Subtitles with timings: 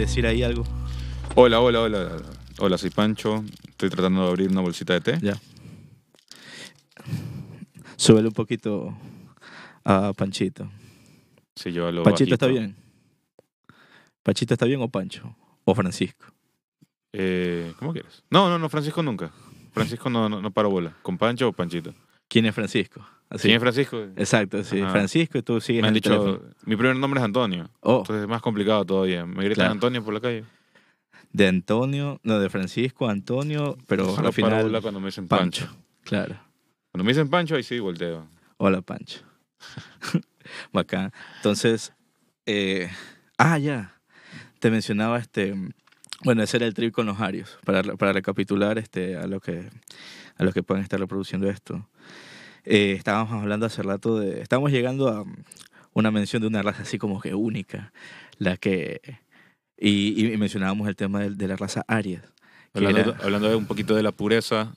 [0.00, 0.64] decir ahí algo?
[1.34, 2.16] Hola, hola, hola.
[2.58, 3.44] Hola, soy Pancho.
[3.68, 5.18] Estoy tratando de abrir una bolsita de té.
[5.22, 5.40] Ya.
[7.96, 8.94] Súbele un poquito
[9.84, 10.70] a Panchito.
[11.54, 12.76] Sí, yo lo ¿Panchito está bien?
[14.22, 15.36] ¿Panchito está bien o Pancho?
[15.64, 16.26] ¿O Francisco?
[17.12, 18.22] Eh, ¿Cómo quieres?
[18.30, 19.30] No, no, no, Francisco nunca.
[19.72, 20.96] Francisco no, no, no paro bola.
[21.02, 21.94] ¿Con Pancho o Panchito?
[22.30, 23.06] ¿Quién es Francisco?
[23.28, 23.42] Así.
[23.48, 24.00] ¿Quién es Francisco?
[24.16, 24.80] Exacto, sí.
[24.80, 24.92] Ajá.
[24.92, 26.54] Francisco y tú sigues Me han en el dicho, teléfono.
[26.64, 27.68] mi primer nombre es Antonio.
[27.80, 29.26] Oh, Entonces es más complicado todavía.
[29.26, 29.72] Me gritan Claro.
[29.72, 30.44] Antonio por la calle.
[31.32, 35.66] de Antonio, no, de Francisco, Antonio, pero Solo al final cuando me dicen Pancho.
[35.66, 35.82] Pancho.
[36.04, 36.40] Claro.
[36.90, 38.26] Cuando me dicen Pancho, ahí sí volteo.
[38.56, 39.20] Hola, Pancho.
[40.72, 41.12] Bacán.
[41.36, 41.92] Entonces,
[42.46, 42.90] eh,
[43.38, 44.00] ah, ya.
[44.58, 45.54] Te mencionaba este.
[46.24, 47.58] Bueno, ese era el trip con los Arios.
[47.64, 49.70] Para, para recapitular este, a, lo que,
[50.40, 51.86] a los que puedan estar reproduciendo esto.
[52.64, 54.40] Eh, estábamos hablando hace rato de.
[54.40, 55.24] Estábamos llegando a
[55.92, 57.92] una mención de una raza así como que única.
[58.38, 59.00] La que.
[59.78, 62.22] Y, y mencionábamos el tema de, de la raza Arias.
[62.74, 64.74] Hablando, era- hablando de un poquito de la pureza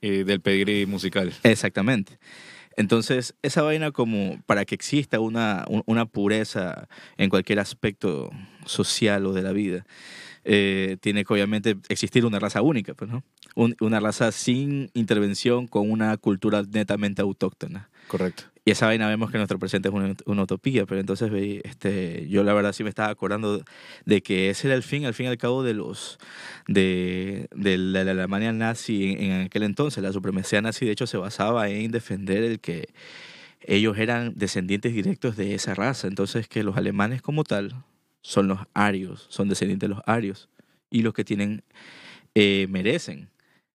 [0.00, 1.32] y del pedigrí musical.
[1.42, 2.18] Exactamente.
[2.76, 8.30] Entonces, esa vaina como para que exista una, un- una pureza en cualquier aspecto
[8.66, 9.86] social o de la vida,
[10.48, 13.24] eh, tiene que obviamente existir una raza única, pues, ¿no?
[13.56, 17.90] Un- una raza sin intervención con una cultura netamente autóctona.
[18.06, 18.44] Correcto.
[18.64, 21.30] Y esa vaina vemos que nuestro presente es una, una utopía, pero entonces
[21.64, 23.62] este, yo la verdad sí me estaba acordando
[24.04, 26.18] de que ese era el fin, al fin y al cabo, de los
[26.68, 30.02] de, de la, la Alemania nazi en, en aquel entonces.
[30.02, 32.88] La supremacía nazi, de hecho, se basaba en defender el que
[33.60, 36.06] ellos eran descendientes directos de esa raza.
[36.08, 37.74] Entonces, que los alemanes como tal
[38.26, 40.48] son los arios, son descendientes de los arios.
[40.90, 41.62] Y los que tienen,
[42.34, 43.30] eh, merecen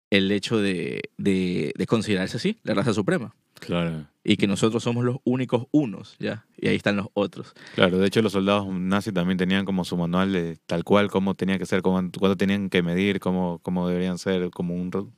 [0.10, 4.08] el hecho de, de, de considerarse así, la raza suprema Claro.
[4.24, 6.46] y que nosotros somos los únicos unos, ¿ya?
[6.58, 7.54] Y ahí están los otros.
[7.76, 11.36] Claro, de hecho los soldados nazis también tenían como su manual de tal cual, cómo
[11.36, 15.14] tenía que ser, cómo, cuánto tenían que medir, cómo, cómo deberían ser como un,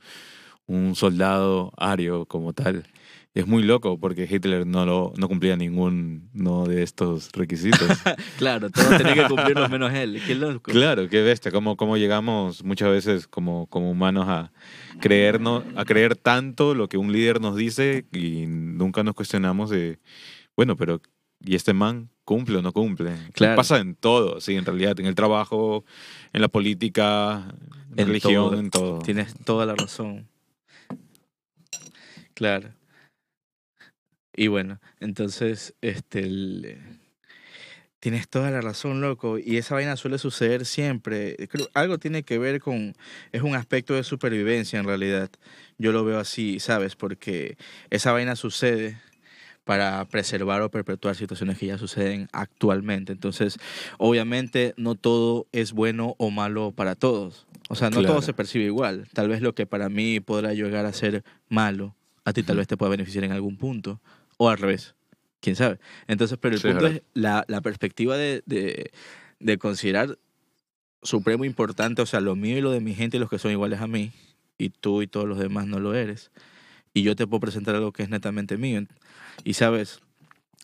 [0.66, 2.84] un soldado ario como tal.
[3.34, 7.82] Es muy loco porque Hitler no, lo, no cumplía ninguno de estos requisitos.
[8.38, 10.22] Claro, todos tenían que cumplirlos menos él.
[10.26, 10.72] Qué loco.
[10.72, 14.52] claro, qué bestia, cómo, cómo llegamos muchas veces como, como humanos a
[15.00, 20.00] creernos, a creer tanto lo que un líder nos dice y nunca nos cuestionamos de,
[20.58, 21.02] bueno, pero
[21.40, 23.14] ¿y este man cumple o no cumple?
[23.34, 23.56] Claro.
[23.56, 25.86] Pasa en todo, sí, en realidad, en el trabajo,
[26.34, 27.54] en la política,
[27.92, 28.60] en, En religión, todo.
[28.60, 29.00] en todo.
[29.00, 30.28] Tienes toda la razón.
[32.34, 32.70] Claro.
[34.36, 36.78] Y bueno, entonces, este, el-
[38.00, 39.38] tienes toda la razón, loco.
[39.38, 41.36] Y esa vaina suele suceder siempre.
[41.50, 42.96] Creo, algo tiene que ver con,
[43.32, 45.30] es un aspecto de supervivencia en realidad.
[45.78, 46.96] Yo lo veo así, ¿sabes?
[46.96, 47.58] Porque
[47.90, 48.98] esa vaina sucede
[49.64, 53.14] para preservar o perpetuar situaciones que ya suceden actualmente.
[53.14, 53.60] Entonces,
[54.00, 57.46] obviamente, no todo es bueno o malo para todos.
[57.70, 59.08] O sea, no todo se percibe igual.
[59.14, 62.68] Tal vez lo que para mí podrá llegar a ser malo, a ti tal vez
[62.68, 64.02] te pueda beneficiar en algún punto.
[64.44, 64.96] O al revés.
[65.40, 65.80] ¿Quién sabe?
[66.08, 68.92] Entonces, pero el Sí, punto es la, la perspectiva de, de,
[69.40, 70.18] de considerar
[71.04, 73.52] supremo importante, o sea, lo mío y lo de mi gente y los que son
[73.52, 74.12] iguales a mí,
[74.58, 76.32] y tú y todos los demás no lo eres.
[76.92, 78.84] Y yo te puedo presentar algo que es netamente mío.
[79.44, 80.00] Y sabes,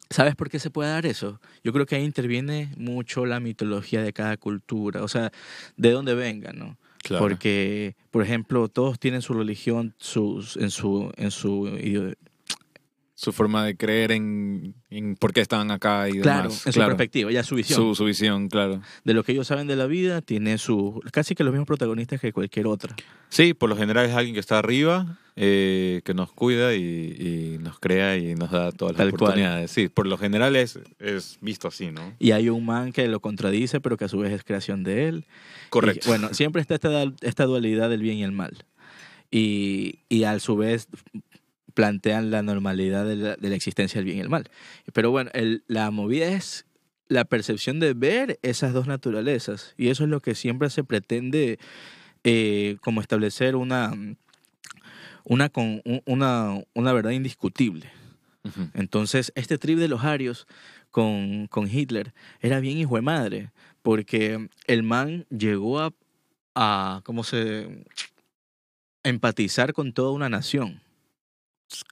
[0.10, 1.40] ¿sabes por qué se puede dar eso?
[1.64, 5.32] Yo creo que ahí interviene mucho la mitología de cada cultura, o sea,
[5.76, 6.78] de dónde venga, ¿no?
[7.04, 7.24] Claro.
[7.24, 11.68] Porque, por ejemplo, todos tienen su religión sus, en su, en su
[13.20, 16.68] Su forma de creer en, en por qué estaban acá y claro, demás.
[16.68, 17.80] en su perspectiva, ya su visión.
[17.80, 18.80] Su, su visión, claro.
[19.04, 22.22] de lo que ellos saben de la vida, tiene su casi que los mismos protagonistas
[22.22, 22.96] que cualquier otra.
[23.30, 27.58] Sí, por lo general es alguien que está arriba, eh, que nos cuida y, y
[27.60, 29.22] nos crea y nos da todas las Tal cual.
[29.32, 29.72] oportunidades.
[29.72, 32.14] Sí, por lo general es, es visto así, ¿no?
[32.20, 35.08] Y hay un man que lo contradice, pero que a su vez es creación de
[35.08, 35.26] él.
[35.72, 36.02] Correcto.
[36.06, 38.64] Y, bueno, siempre está esta, esta dualidad del bien y el mal.
[39.30, 40.88] Y, y a su vez
[41.78, 44.50] plantean la normalidad de la, de la existencia del bien y el mal.
[44.94, 46.66] Pero bueno, el- la movida es
[47.08, 49.76] la percepción de ver esas dos naturalezas.
[49.78, 51.60] Y eso es lo que siempre se pretende
[52.24, 53.94] eh, como establecer una,
[55.24, 57.92] una, con, una, una verdad indiscutible.
[58.74, 60.48] Entonces, este trip de los arios
[60.90, 63.52] con, con Hitler era bien hijo de madre,
[63.84, 65.94] porque el man llegó a,
[66.56, 67.84] a ¿cómo se...?
[69.04, 70.82] empatizar con toda una nación,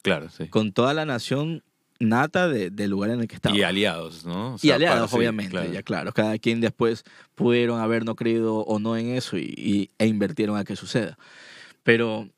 [0.01, 0.47] Claro, sí.
[0.47, 1.63] con toda la nación
[1.99, 3.55] nata de- del lugar en el que estaba.
[3.55, 4.53] Y aliados, ¿no?
[4.53, 5.71] O Y sea, aliados, para- sí, obviamente, claro.
[5.71, 6.11] ya claro.
[6.13, 7.03] Cada quien después
[7.35, 11.17] pudieron haber no creído o no en eso y, y- e invirtieron a que suceda.
[11.83, 12.29] Pero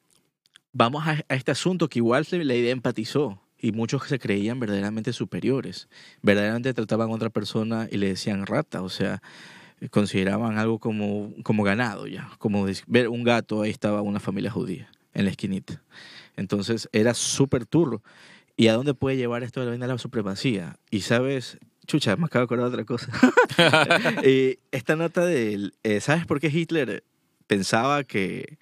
[0.74, 5.12] vamos a, a este asunto que igual la idea empatizó y muchos se creían verdaderamente
[5.13, 5.88] superiores.
[6.22, 8.83] Verdaderamente trataban a otra persona y le decían rata.
[8.83, 9.22] O sea,
[9.90, 14.90] consideraban algo como, como ganado ya, como ver un gato, ahí estaba una familia judía
[15.13, 15.81] en la esquinita.
[16.38, 18.01] Entonces era súper turro.
[18.56, 20.78] ¿Y a dónde puede llevar esto de la vaina de la supremacía?
[20.89, 23.12] Y sabes, chucha, me acabo de acordar de otra cosa.
[24.24, 27.04] Eh, esta nota del, eh, ¿sabes por qué Hitler
[27.48, 28.57] pensaba que,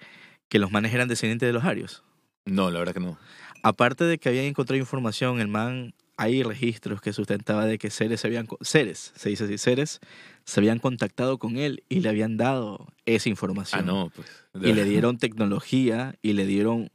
[0.48, 2.02] que los manes eran descendientes de los arios?
[2.44, 3.18] No, la verdad que no.
[3.62, 8.20] Aparte de que habían encontrado información, el man, hay registros que sustentaba de que seres
[8.20, 10.00] se habían, seres, se dice así, seres,
[10.44, 13.80] se habían contactado con él y le habían dado esa información.
[13.80, 14.28] Ah, no, pues.
[14.62, 16.90] Y le dieron tecnología y le dieron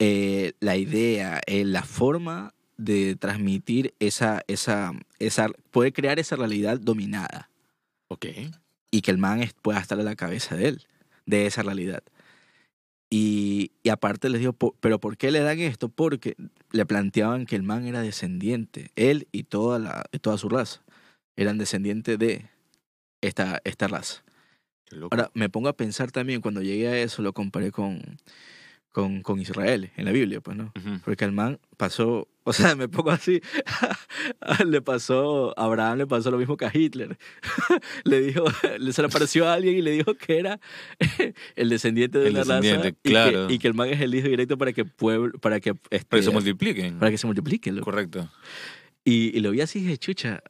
[0.00, 6.80] eh, la idea, eh, la forma de transmitir esa, esa, esa, poder crear esa realidad
[6.80, 7.50] dominada
[8.08, 8.26] Ok.
[8.90, 10.86] y que el man pueda estar a la cabeza de él,
[11.26, 12.02] de esa realidad.
[13.10, 15.90] Y, y aparte les digo, ¿pero por qué le dan esto?
[15.90, 16.34] Porque
[16.72, 20.82] le planteaban que el man era descendiente, él y toda, la, toda su raza,
[21.36, 22.46] eran descendientes de
[23.20, 24.24] esta, esta raza.
[25.10, 28.00] Ahora, me pongo a pensar también, cuando llegué a eso, lo comparé con,
[28.92, 30.72] con, con Israel, en la Biblia, pues, ¿no?
[30.76, 31.00] Ujú.
[31.04, 33.40] Porque el man pasó, o sea, me pongo así,
[34.66, 37.16] le pasó, a Abraham le pasó lo mismo que a Hitler.
[38.04, 38.44] le dijo,
[38.78, 40.58] le se le apareció a alguien y le dijo que era
[41.56, 43.46] el descendiente de El una raza descendiente, y, claro.
[43.48, 46.06] que, y que el man es el hijo directo para que pueblo, para que, este,
[46.06, 46.98] Para que se multipliquen.
[46.98, 47.70] para que se multiplique.
[47.72, 47.84] loco.
[47.84, 48.28] Correcto.
[49.04, 50.42] Y, y lo vi así y dije, chucha.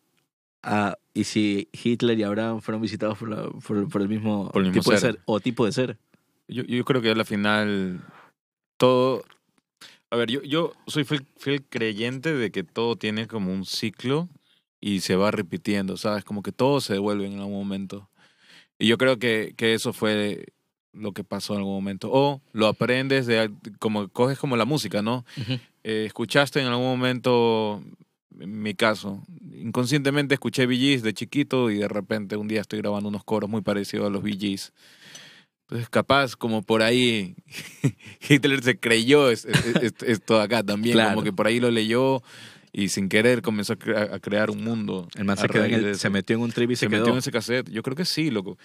[0.62, 4.62] ah, y si Hitler y Abraham fueron visitados por, la- por, por el mismo, Por
[4.62, 5.12] el mismo tipo de ser.
[5.14, 5.98] ser o tipo de ser.
[6.48, 8.00] Yo, yo creo que a la final
[8.80, 9.22] todo...
[10.10, 14.28] A ver, yo, yo soy fiel, fiel creyente de que todo tiene como un ciclo
[14.80, 16.24] y se va repitiendo, ¿sabes?
[16.24, 18.08] Como que todo se devuelve en algún momento.
[18.78, 20.46] Y yo creo que, que eso fue
[20.92, 22.08] lo que pasó en algún momento.
[22.10, 25.24] O lo aprendes de como coges como la música, ¿no?
[25.84, 27.82] Eh, escuchaste en algún momento,
[28.40, 29.22] en mi caso,
[29.54, 33.60] inconscientemente escuché Gees de chiquito y de repente un día estoy grabando unos coros muy
[33.60, 34.38] parecidos a los Bee
[35.70, 37.36] Entonces, capaz, como por ahí,
[38.28, 41.10] Hitler se creyó es- es- es- esto acá también, Claro.
[41.10, 42.22] como que por ahí lo leyó
[42.72, 45.08] y sin querer comenzó a, crea- a crear un mundo.
[45.14, 47.12] El man se, quedó en el- se metió en un trip y se, Se metió
[47.12, 47.70] en ese cassette.
[47.70, 48.58] Yo creo que sí, loco.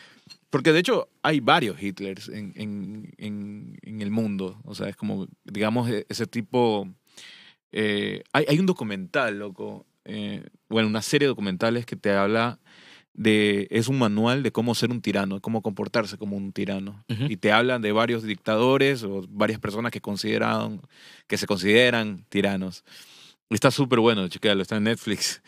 [0.49, 4.59] Porque de hecho hay varios Hitlers en, en, en, en el mundo.
[4.63, 6.87] O sea, es como, digamos, e- ese tipo...
[7.71, 9.85] eh, hay, hay un documental, loco.
[10.05, 12.59] eh, bueno, una serie de documentales que te habla
[13.15, 13.67] de...
[13.71, 17.03] Es un manual de cómo ser un tirano, cómo comportarse como un tirano.
[17.09, 17.25] Ujú.
[17.29, 20.81] Y te hablan de varios dictadores o varias personas que consideran,
[21.27, 22.83] que se consideran tiranos.
[23.50, 25.41] Y Está súper bueno, chequealo, está en Netflix.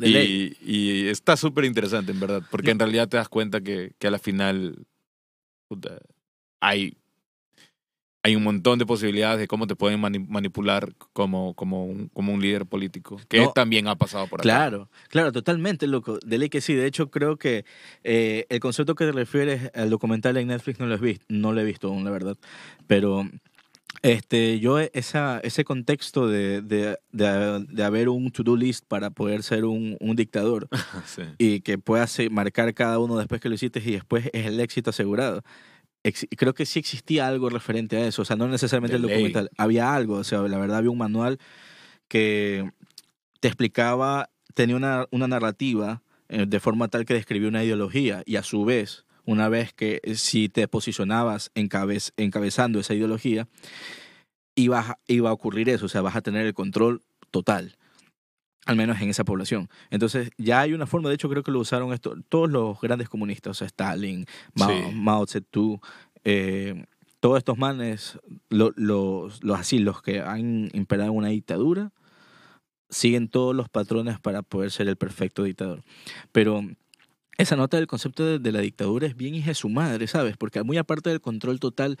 [0.00, 4.06] Y, y está súper interesante, en verdad, porque en realidad te das cuenta que, que
[4.06, 4.86] a la final
[5.68, 5.98] puta,
[6.60, 6.96] hay,
[8.22, 12.32] hay un montón de posibilidades de cómo te pueden mani- manipular como, como, un, como
[12.34, 13.52] un líder político, que No.
[13.52, 14.42] también ha pasado por acá.
[14.42, 16.18] Claro, claro, totalmente, loco.
[16.26, 16.74] De ley que sí.
[16.74, 17.64] De hecho, creo que
[18.04, 21.52] eh, el concepto que te refieres al documental en Netflix no lo he visto, no
[21.52, 22.36] lo he visto aún, la verdad.
[22.88, 23.28] Pero
[24.02, 29.42] este, yo esa, ese contexto de, de, de, de haber un to-do list para poder
[29.42, 30.68] ser un, un dictador
[31.06, 31.22] Sí.
[31.38, 34.90] y que puedas marcar cada uno después que lo hiciste y después es el éxito
[34.90, 35.42] asegurado.
[36.02, 39.10] Creo que sí existía algo referente a eso, o sea, no necesariamente el ley.
[39.10, 41.38] documental, había algo, o sea, la verdad había un manual
[42.06, 42.70] que
[43.40, 48.36] te explicaba, tenía una, una narrativa eh, de forma tal que describía una ideología y
[48.36, 53.48] a su vez, una vez que eh, si te posicionabas encabez- encabezando esa ideología,
[54.54, 57.76] iba, iba a ocurrir eso, o sea, vas a tener el control total
[58.68, 59.68] al menos en esa población.
[59.90, 63.08] Entonces, ya hay una forma, de hecho creo que lo usaron esto, todos los grandes
[63.08, 64.94] comunistas, o sea, Stalin, Mao, Sí.
[64.94, 65.80] Mao Zedong,
[66.24, 66.84] eh,
[67.20, 68.18] todos estos manes,
[68.50, 71.92] lo- los, los así, los que han imperado una dictadura,
[72.90, 75.82] siguen todos los patrones para poder ser el perfecto dictador.
[76.32, 76.62] Pero
[77.38, 80.36] esa nota del concepto de, de la dictadura es bien hija de su madre, ¿sabes?
[80.36, 81.98] Porque muy aparte del control total,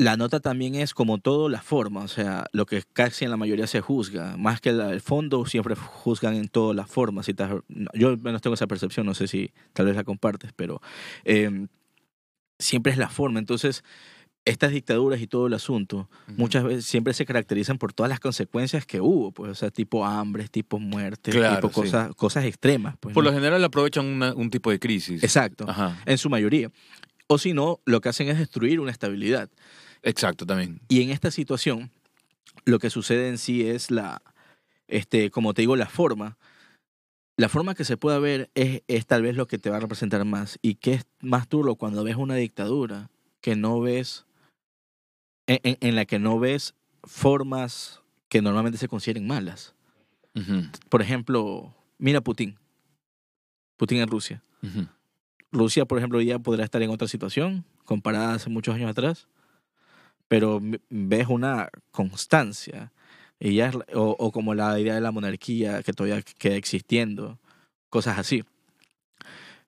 [0.00, 3.36] la nota también es como todo la forma, o sea, lo que casi en la
[3.36, 7.26] mayoría se juzga, más que la- el fondo siempre juzgan en todas las formas.
[7.26, 7.34] Si
[7.94, 10.80] yo menos tengo esa percepción, no sé si tal vez la compartes, pero
[11.24, 11.66] eh,
[12.58, 13.38] siempre es la forma.
[13.38, 13.84] Entonces,
[14.46, 18.86] estas dictaduras y todo el asunto, muchas veces siempre se caracterizan por todas las consecuencias
[18.86, 21.74] que hubo, pues, o sea, tipo hambre, tipo muerte, Claro, tipo sí.
[21.74, 22.96] cosas, cosas extremas.
[23.00, 23.30] Pues, Por ¿no?
[23.30, 25.22] lo general aprovechan una- un tipo de crisis.
[25.22, 25.98] Exacto, Ajá.
[26.06, 26.70] en su mayoría.
[27.26, 29.50] O si no, lo que hacen es destruir una estabilidad.
[30.02, 30.80] Exacto, también.
[30.88, 31.90] Y en esta situación,
[32.64, 34.22] lo que sucede en sí es la,
[34.88, 36.38] este, como te digo, la forma.
[37.36, 39.80] La forma que se pueda ver es, es tal vez lo que te va a
[39.80, 40.58] representar más.
[40.62, 44.26] Y que es más duro cuando ves una dictadura que no ves,
[45.46, 49.74] en, en- en la que no ves formas que normalmente se consideren malas.
[50.88, 52.56] Por ejemplo, mira Putin.
[53.76, 54.42] Putin en Rusia.
[55.52, 59.26] Rusia, por ejemplo, ya podrá estar en otra situación comparada hace muchos años atrás,
[60.30, 60.60] pero
[60.90, 62.92] ves una constancia.
[63.40, 67.40] Y ya o, o como la idea de la monarquía que todavía queda existiendo,
[67.88, 68.44] cosas así.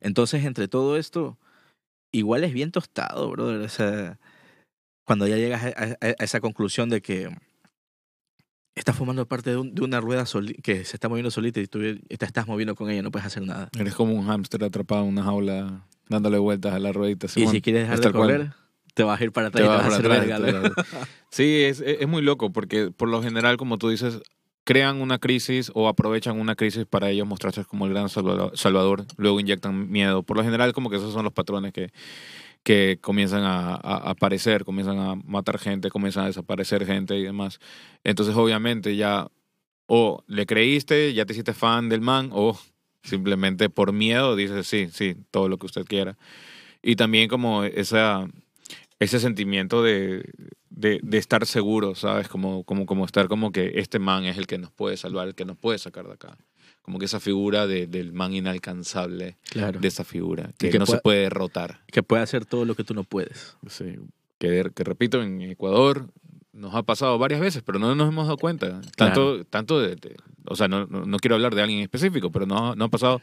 [0.01, 1.37] Entonces, entre todo esto,
[2.13, 3.61] igual es bien tostado, brother.
[3.63, 4.21] O sea,
[5.05, 7.29] cuando ya llegas a, a- a esa conclusión de que
[8.77, 10.25] estás formando parte de, un- de una rueda
[10.63, 13.43] que se está moviendo solita y tú te estás moviendo con ella, no puedes hacer
[13.43, 13.69] nada.
[13.77, 17.27] Eres como un hámster atrapado en una jaula dándole vueltas a la ruedita.
[17.37, 18.29] y si quieres dejar de tal cual.
[18.95, 20.37] Te vas a ir para Te atrás y te vas a hacer verga.
[20.37, 24.21] atrás, te Sí, es, es muy loco porque por lo general, como tú dices,
[24.65, 29.41] crean una crisis o aprovechan una crisis para ellos mostrarse como el gran salvador, luego
[29.41, 30.23] inyectan miedo.
[30.23, 31.91] Por lo general, como que esos son los patrones que,
[32.63, 37.59] que comienzan a- a aparecer, comienzan a matar gente, comienzan a desaparecer gente y demás.
[38.05, 39.27] Entonces, obviamente, ya
[39.87, 42.59] o le creíste, ya te hiciste fan del man, o
[43.03, 46.17] simplemente por miedo dices, sí, sí, todo lo que usted quiera.
[46.83, 48.29] Y también como esa,
[49.03, 50.25] ese sentimiento de,
[50.71, 52.29] de, de estar seguro, ¿sabes?
[52.29, 55.35] Como, como, como estar como que este man es el que nos puede salvar, el
[55.35, 56.37] que nos puede sacar de acá.
[56.83, 59.79] Como que esa figura de- del man inalcanzable, Claro.
[59.81, 61.81] de esa figura, que, que no se puede derrotar.
[61.87, 63.57] Que puede hacer todo lo que tú no puedes.
[63.69, 63.97] Sí,
[64.39, 66.09] que, que repito, en Ecuador
[66.53, 68.81] nos ha pasado varias veces, pero no nos hemos dado cuenta.
[68.97, 70.17] Tanto, tanto de, de-
[70.47, 72.89] o sea, no, no, no quiero hablar de alguien en específico, pero no, no ha
[72.89, 73.21] pasado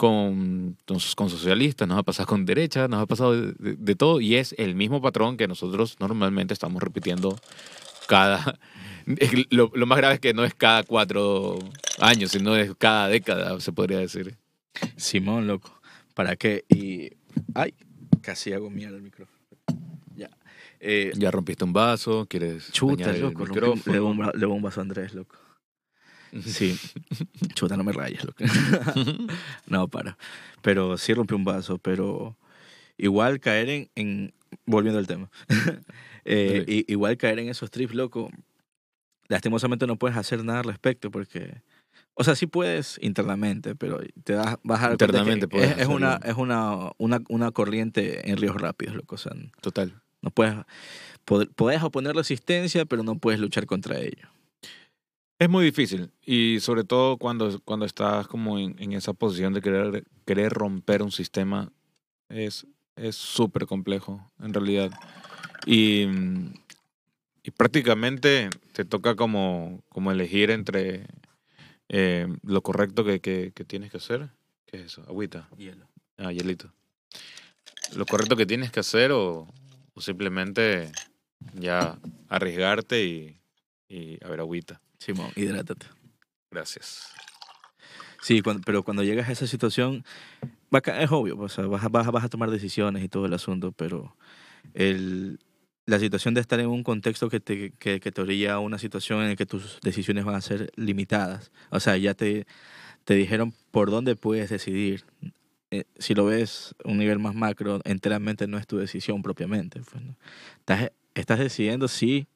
[0.00, 4.22] con, con, socialistas, nos ha pasado con derecha, nos ha pasado de, de- de todo,
[4.22, 7.38] y es el mismo patrón que nosotros normalmente estamos repitiendo
[8.08, 8.58] cada...
[9.50, 11.58] Lo, lo más grave es que no es cada cuatro
[11.98, 14.36] años, sino es cada década, se podría decir.
[14.96, 15.70] Simón, loco.
[16.14, 16.64] ¿Para qué?
[16.68, 17.10] Y.
[17.54, 17.74] Ay,
[18.20, 19.38] casi hago mierda el micrófono.
[20.14, 20.30] Ya.
[20.80, 23.46] Eh, Ya rompiste un vaso, quieres chuta, el loco.
[23.46, 23.92] rompí- micrófono.
[23.92, 25.36] Le bra- le vaso a Andrés, loco.
[26.44, 26.78] Sí.
[27.54, 28.44] Chuta, no me rayes, loco.
[29.66, 30.16] no, para.
[30.62, 32.36] Pero sí rompí un vaso, pero
[32.98, 34.34] igual caer en, en
[34.66, 35.30] volviendo al tema,
[36.26, 36.72] Eh, Dale.
[36.78, 38.30] i- igual caer en esos trips, loco,
[39.28, 41.62] lastimosamente no puedes hacer nada al respecto porque,
[42.14, 45.78] o sea, sí puedes internamente, pero te das, vas a cuenta que Internamente puedes es,
[45.78, 49.14] es una, es una, una, una corriente en ríos rápidos, loco.
[49.14, 49.32] O sea,
[49.62, 49.94] Total.
[50.20, 50.54] no puedes,
[51.26, 54.28] pod- puedes oponer resistencia, pero no puedes luchar contra ello.
[55.40, 59.62] Es muy difícil y sobre todo cuando, cuando estás como en, en esa posición de
[59.62, 61.72] querer, querer romper un sistema
[62.28, 62.66] es
[62.96, 64.90] es súper complejo en realidad.
[65.66, 66.06] Y,
[67.42, 71.06] y prácticamente te toca como, como elegir entre
[71.88, 74.28] eh, lo correcto que, que, que tienes que hacer.
[74.66, 75.02] ¿Qué es eso?
[75.08, 75.48] Agüita.
[75.56, 75.88] Hielo.
[76.18, 76.72] Ah, hielito.
[77.96, 79.48] Lo correcto que tienes que hacer o,
[79.94, 80.92] o simplemente
[81.54, 83.40] ya arriesgarte y,
[83.88, 84.80] y a ver, agüita.
[85.00, 85.86] Simón, hidrátate.
[86.50, 87.08] Gracias.
[88.22, 90.04] Sí, cuando- pero cuando llegas a esa situación,
[90.72, 93.32] es obvio, o sea, vas, a- vas, a- vas a tomar decisiones y todo el
[93.34, 94.14] asunto, pero
[94.74, 95.38] el,
[95.86, 98.78] la situación de estar en un contexto que te, que, que te orilla a una
[98.78, 102.46] situación en la que tus decisiones van a ser limitadas, o sea, ya te,
[103.04, 105.04] te dijeron por dónde puedes decidir.
[105.72, 109.80] Eh, si lo ves a un nivel más macro, enteramente no es tu decisión propiamente.
[109.80, 110.16] pues, ¿no?
[110.58, 112.26] estás, estás decidiendo sí,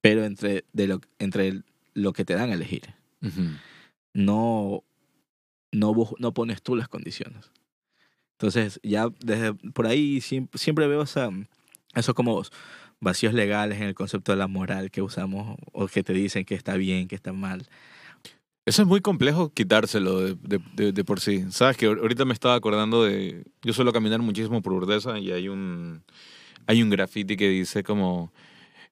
[0.00, 1.64] pero entre, de lo, entre el-
[1.94, 2.82] lo que te dan a elegir
[4.12, 4.84] no,
[5.72, 7.50] no, bu- no pones tú las condiciones.
[8.32, 11.30] Entonces, ya desde por ahí siem- siempre veo esa,
[11.94, 12.42] esos como
[13.00, 16.54] vacíos legales en el concepto de la moral que usamos o que te dicen que
[16.54, 17.66] está bien, que está mal.
[18.66, 21.44] Eso es muy complejo quitárselo de, de, de- de por sí.
[21.50, 23.44] Sabes que ahor- ahorita me estaba acordando de.
[23.62, 26.02] Yo suelo caminar muchísimo por Urdesa y hay un.
[26.66, 28.32] Hay un graffiti que dice como.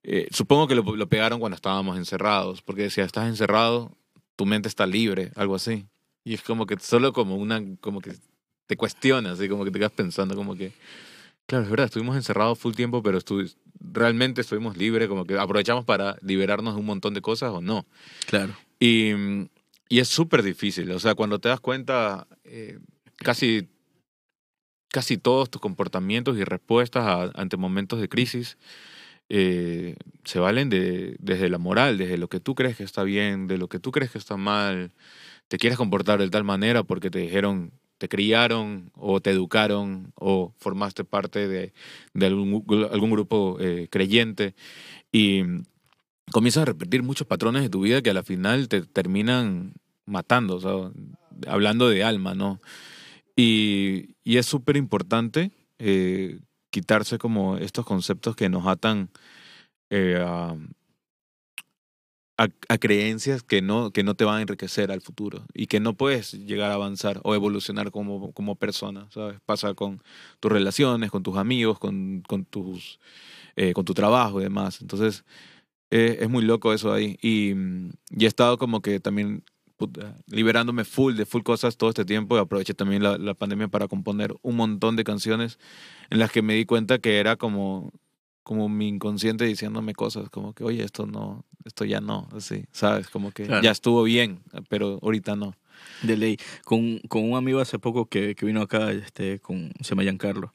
[0.04, 3.96] Eh, supongo que lo, lo pegaron cuando estábamos encerrados, porque decía, estás encerrado,
[4.36, 5.86] tu mente está libre, algo así.
[6.24, 7.60] Y es como que solo como una.
[7.80, 8.12] Como que
[8.66, 10.72] te cuestionas, y como que te quedas pensando, como que.
[11.46, 15.84] Claro, es verdad, estuvimos encerrados full tiempo, pero estu- realmente estuvimos libres, como que aprovechamos
[15.84, 17.84] para liberarnos de un montón de cosas o no.
[18.26, 18.54] Claro.
[18.78, 19.10] Y,
[19.88, 20.90] y es súper difícil.
[20.92, 22.78] O sea, cuando te das cuenta, eh,
[23.16, 23.68] casi,
[24.88, 28.56] casi todos tus comportamientos y respuestas a- ante momentos de crisis
[29.34, 33.46] eh, se valen de, desde la moral, desde lo que tú crees que está bien,
[33.46, 34.92] de lo que tú crees que está mal.
[35.48, 40.52] Te quieres comportar de tal manera porque te dijeron, te criaron o te educaron o
[40.58, 41.72] formaste parte de,
[42.20, 44.54] algún, grupo eh, creyente.
[45.10, 45.44] Y
[46.30, 49.72] comienzas a repetir muchos patrones de tu vida que a la final te terminan
[50.04, 50.92] matando, o
[51.46, 52.60] hablando de alma, ¿no?
[53.34, 56.38] Y, y es súper importante eh,
[56.72, 59.10] quitarse como estos conceptos que nos atan
[59.90, 60.56] eh, a,
[62.38, 65.94] a, creencias que no, que no te van a enriquecer al futuro y que no
[65.94, 69.38] puedes llegar a avanzar o evolucionar como, como persona, ¿sabes?
[69.44, 70.02] Pasa con
[70.40, 72.98] tus relaciones, con tus amigos, con, con, tus,
[73.56, 74.80] eh, con tu trabajo y demás.
[74.80, 75.24] Entonces,
[75.90, 77.18] eh, es muy loco eso ahí.
[77.22, 79.44] Y, mm, y he estado como que también
[79.86, 83.68] puta, liberándome full de full cosas todo este tiempo y aproveché también la, la pandemia
[83.68, 85.58] para componer un montón de canciones
[86.10, 87.92] en las que me di cuenta que era como
[88.44, 93.08] como mi inconsciente diciéndome cosas como que, oye, esto no, esto ya no, así, ¿sabes?
[93.08, 93.62] Como que Claro.
[93.62, 95.54] ya estuvo bien, pero ahorita no.
[96.02, 96.36] De ley.
[96.64, 100.52] Con, con un amigo hace poco que, que vino acá, este, con, se llama Giancarlo.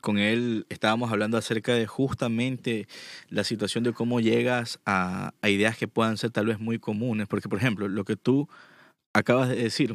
[0.00, 2.86] Con él estábamos hablando acerca de justamente
[3.28, 7.28] la situación de cómo llegas a, a ideas que puedan ser tal vez muy comunes.
[7.28, 8.48] Porque, por ejemplo, lo que tú
[9.14, 9.94] acabas de decir,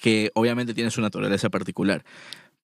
[0.00, 2.04] que obviamente tiene su naturaleza particular.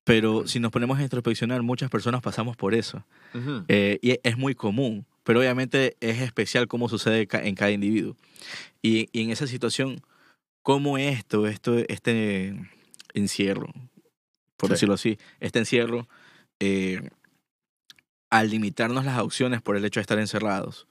[0.04, 3.04] Pero si nos ponemos a introspeccionar, muchas personas pasamos por eso.
[3.68, 8.16] Eh, y es muy común, pero obviamente es especial cómo sucede en cada individuo.
[8.82, 10.00] Y, y en esa situación,
[10.62, 12.56] ¿cómo esto, esto este
[13.12, 13.72] encierro,
[14.60, 14.74] por Sí.
[14.74, 16.08] decirlo así, este encierro,
[16.60, 17.08] eh,
[18.30, 20.86] al limitarnos las opciones por el hecho de estar encerrados,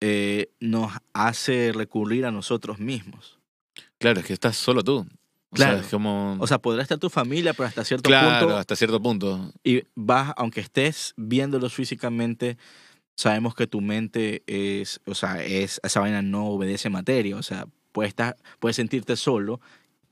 [0.00, 3.38] eh, nos hace recurrir a nosotros mismos?
[3.98, 5.06] Claro, es que estás solo tú.
[5.50, 5.74] O Claro.
[5.78, 6.36] sea, es como...
[6.40, 9.52] O sea, podrá estar tu familia, pero hasta cierto claro, punto hasta cierto punto.
[9.64, 12.56] y vas, aunque estés viéndolos físicamente,
[13.16, 17.66] sabemos que tu mente es, o sea, es, esa vaina no obedece materia, o sea,
[17.92, 19.60] puedes, estar, puedes sentirte solo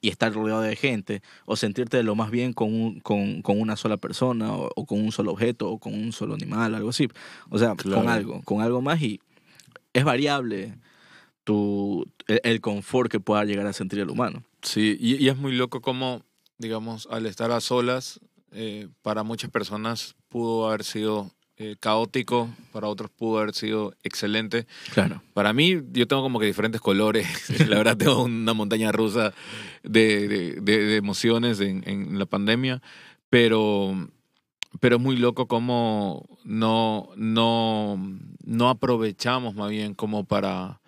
[0.00, 3.76] y estar rodeado de gente, o sentirte lo más bien con, un- con, con una
[3.76, 7.08] sola persona, o, o con un solo objeto, o con un solo animal, algo así.
[7.50, 8.00] O sea, Claro.
[8.02, 9.20] con algo, con algo más y
[9.92, 10.78] es variable
[11.44, 14.42] tu, el, el confort que pueda llegar a sentir el humano.
[14.62, 16.22] Sí, y, y es muy loco como,
[16.58, 18.20] digamos, al estar a solas,
[18.52, 21.30] eh, para muchas personas pudo haber sido
[21.62, 24.66] eh, caótico, para otros pudo haber sido excelente.
[24.94, 25.22] Claro.
[25.34, 27.28] Para mí, yo tengo como que diferentes colores.
[27.68, 29.34] La verdad, tengo una montaña rusa
[29.82, 32.80] de, de- de- de emociones en, en la pandemia,
[33.28, 34.08] pero,
[34.80, 37.98] pero es muy loco como no, no,
[38.42, 40.80] no aprovechamos más bien como para,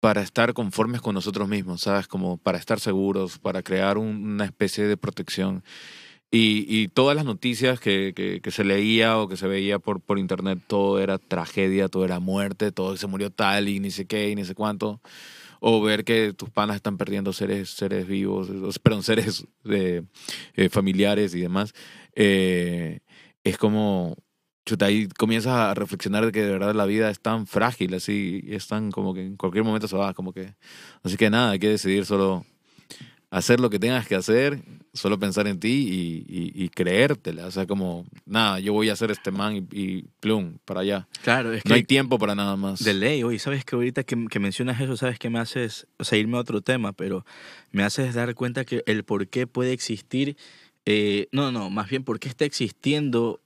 [0.00, 2.08] para estar conformes con nosotros mismos, ¿sabes?
[2.08, 5.62] Como para estar seguros, para crear un- una especie de protección.
[6.32, 10.00] Y, y todas las noticias que, que, que se leía o que se veía por,
[10.00, 14.06] por internet, todo era tragedia, todo era muerte, todo se murió tal y ni sé
[14.06, 15.00] qué y ni sé cuánto.
[15.60, 20.02] O ver que tus panas están perdiendo seres, seres vivos, perdón, seres eh,
[20.54, 21.74] eh, familiares y demás.
[22.14, 23.00] Eh,
[23.44, 24.16] es como,
[24.64, 28.42] chuta, ahí comienzas a reflexionar de que de verdad la vida es tan frágil, así,
[28.48, 30.54] es tan como que en cualquier momento se va, como que...
[31.02, 32.46] Así que nada, hay que decidir solo
[33.30, 34.60] hacer lo que tengas que hacer,
[34.92, 37.46] solo pensar en ti y, y, y creértela.
[37.46, 41.08] O sea, como, nada, yo voy a hacer este man y, y plum, para allá.
[41.22, 42.82] Claro, es que No hay tiempo para nada más.
[42.82, 46.04] De ley, oye, sabes que ahorita que, que mencionas eso, sabes que me haces, o
[46.04, 47.24] sea, irme a otro tema, pero
[47.70, 50.36] me haces dar cuenta que el por qué puede existir,
[50.84, 53.40] eh, no, no, más bien por qué está existiendo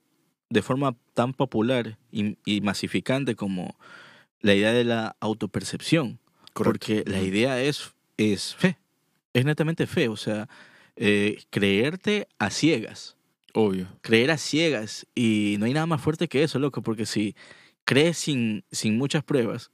[0.49, 3.77] de forma tan popular y, y masificante como
[4.40, 6.20] la idea de la autopercepción.
[6.55, 8.79] Porque la idea es, es fe,
[9.35, 10.49] es netamente fe, o sea,
[10.97, 13.16] eh, creerte a ciegas
[13.53, 13.87] Obvio.
[14.01, 17.37] creer a ciegas y no hay nada más fuerte que eso, loco, porque si
[17.85, 19.70] crees sin, sin muchas pruebas,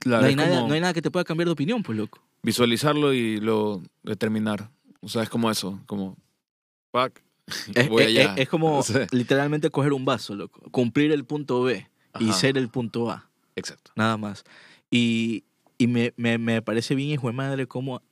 [0.00, 2.20] Claro, no, hay nada, no hay nada que te pueda cambiar de opinión, pues, loco.
[2.42, 4.70] visualizarlo y lo determinar.
[5.00, 6.16] O sea, es como eso, como,
[6.92, 7.20] fuck,
[7.74, 8.34] Es, voy es- allá.
[8.34, 11.88] es- es como literalmente coger un vaso, loco, cumplir el punto B
[12.20, 13.92] y ser el punto A, Exacto.
[13.96, 14.44] nada más.
[14.90, 15.44] Y,
[15.78, 18.02] y me, me, me parece bien, hijo de madre, cómo,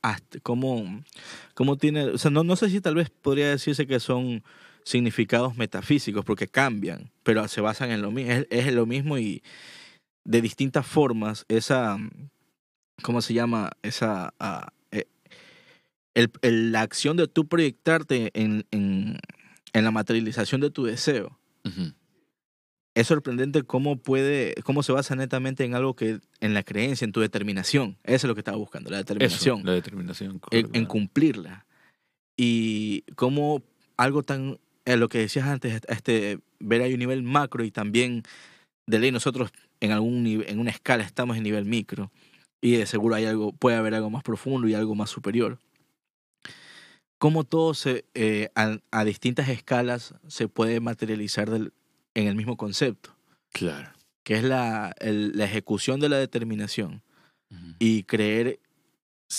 [0.43, 1.03] cómo,
[1.53, 4.43] cómo tiene, o sea, no, no sé si tal vez podría decirse que son
[4.83, 9.41] significados metafísicos, porque cambian, pero se basan en lo mismo, es, es lo mismo y
[10.25, 11.97] de distintas formas, esa,
[13.01, 13.71] ¿cómo se llama?
[13.81, 15.07] Esa, ah, eh,
[16.13, 19.19] el, la acción de tú proyectarte en, en,
[19.73, 21.37] la materialización de tu deseo.
[21.65, 21.93] Ujú.
[22.95, 27.11] Es sorprendente cómo puede, cómo se basa netamente en algo que, en la creencia, en
[27.11, 27.97] tu determinación.
[28.03, 29.65] Eso es lo que estaba buscando, la Eso, determinación.
[29.65, 30.41] la determinación.
[30.51, 31.65] en, en cumplirla.
[32.37, 33.63] Y cómo
[33.97, 38.23] algo tan, eh, lo que decías antes, este, ver hay un nivel macro y también
[38.87, 42.11] de ley nosotros en algún en una escala estamos en nivel micro
[42.61, 45.57] y de seguro hay algo, puede haber algo más profundo y algo más superior.
[47.17, 51.71] Cómo todo se, eh, a, a distintas escalas se puede materializar del-
[52.15, 53.15] en el mismo concepto,
[53.51, 53.91] Claro.
[54.23, 57.01] que es la, el- la ejecución de la determinación
[57.79, 58.59] y creer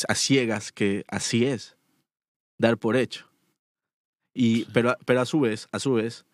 [0.09, 1.77] a ciegas que así es,
[2.59, 3.29] dar por hecho.
[4.35, 6.25] Y, pero, a- pero a su vez, a su vez,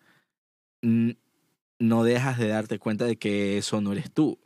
[0.83, 4.37] no dejas de darte cuenta de que eso no eres tú.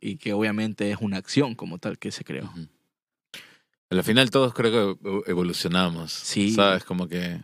[0.00, 2.44] y que obviamente es una acción como tal que se creó.
[2.44, 2.68] Ujú.
[3.90, 6.12] Al final todos creo que evo- evolucionamos.
[6.12, 6.52] Sí.
[6.52, 6.84] ¿Sabes?
[6.84, 7.40] Como que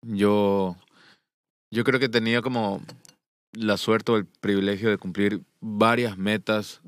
[0.00, 0.74] yo,
[1.70, 2.80] yo creo que tenía como
[3.56, 6.82] la suerte o el privilegio de cumplir varias metas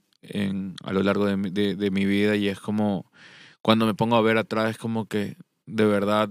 [0.85, 3.11] a lo largo de mi, de, mi vida y es como,
[3.63, 6.29] cuando me pongo a ver atrás, es como que de verdad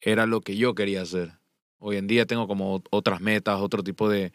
[0.00, 1.32] era lo que yo quería hacer.
[1.78, 4.32] Hoy en día tengo como otras metas, otro tipo de...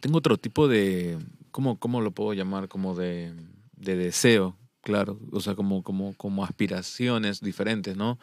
[0.00, 1.18] tengo otro tipo de...
[1.50, 2.68] ¿Cómo, cómo lo puedo llamar?
[2.68, 3.32] Como de,
[3.76, 5.20] de deseo, claro.
[5.30, 8.18] O sea, como, como, como aspiraciones diferentes, ¿no?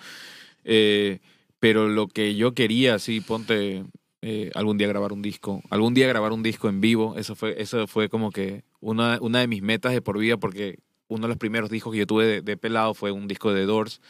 [0.63, 1.19] Eh,
[1.59, 3.85] pero lo que yo quería, sí, ponte
[4.21, 7.61] eh, algún día grabar un disco, algún día grabar un disco en vivo, eso fue,
[7.61, 11.27] eso fue como que una, una de mis metas de por vida, porque uno de
[11.29, 14.01] los primeros discos que yo tuve de, de pelado fue un disco de Doors.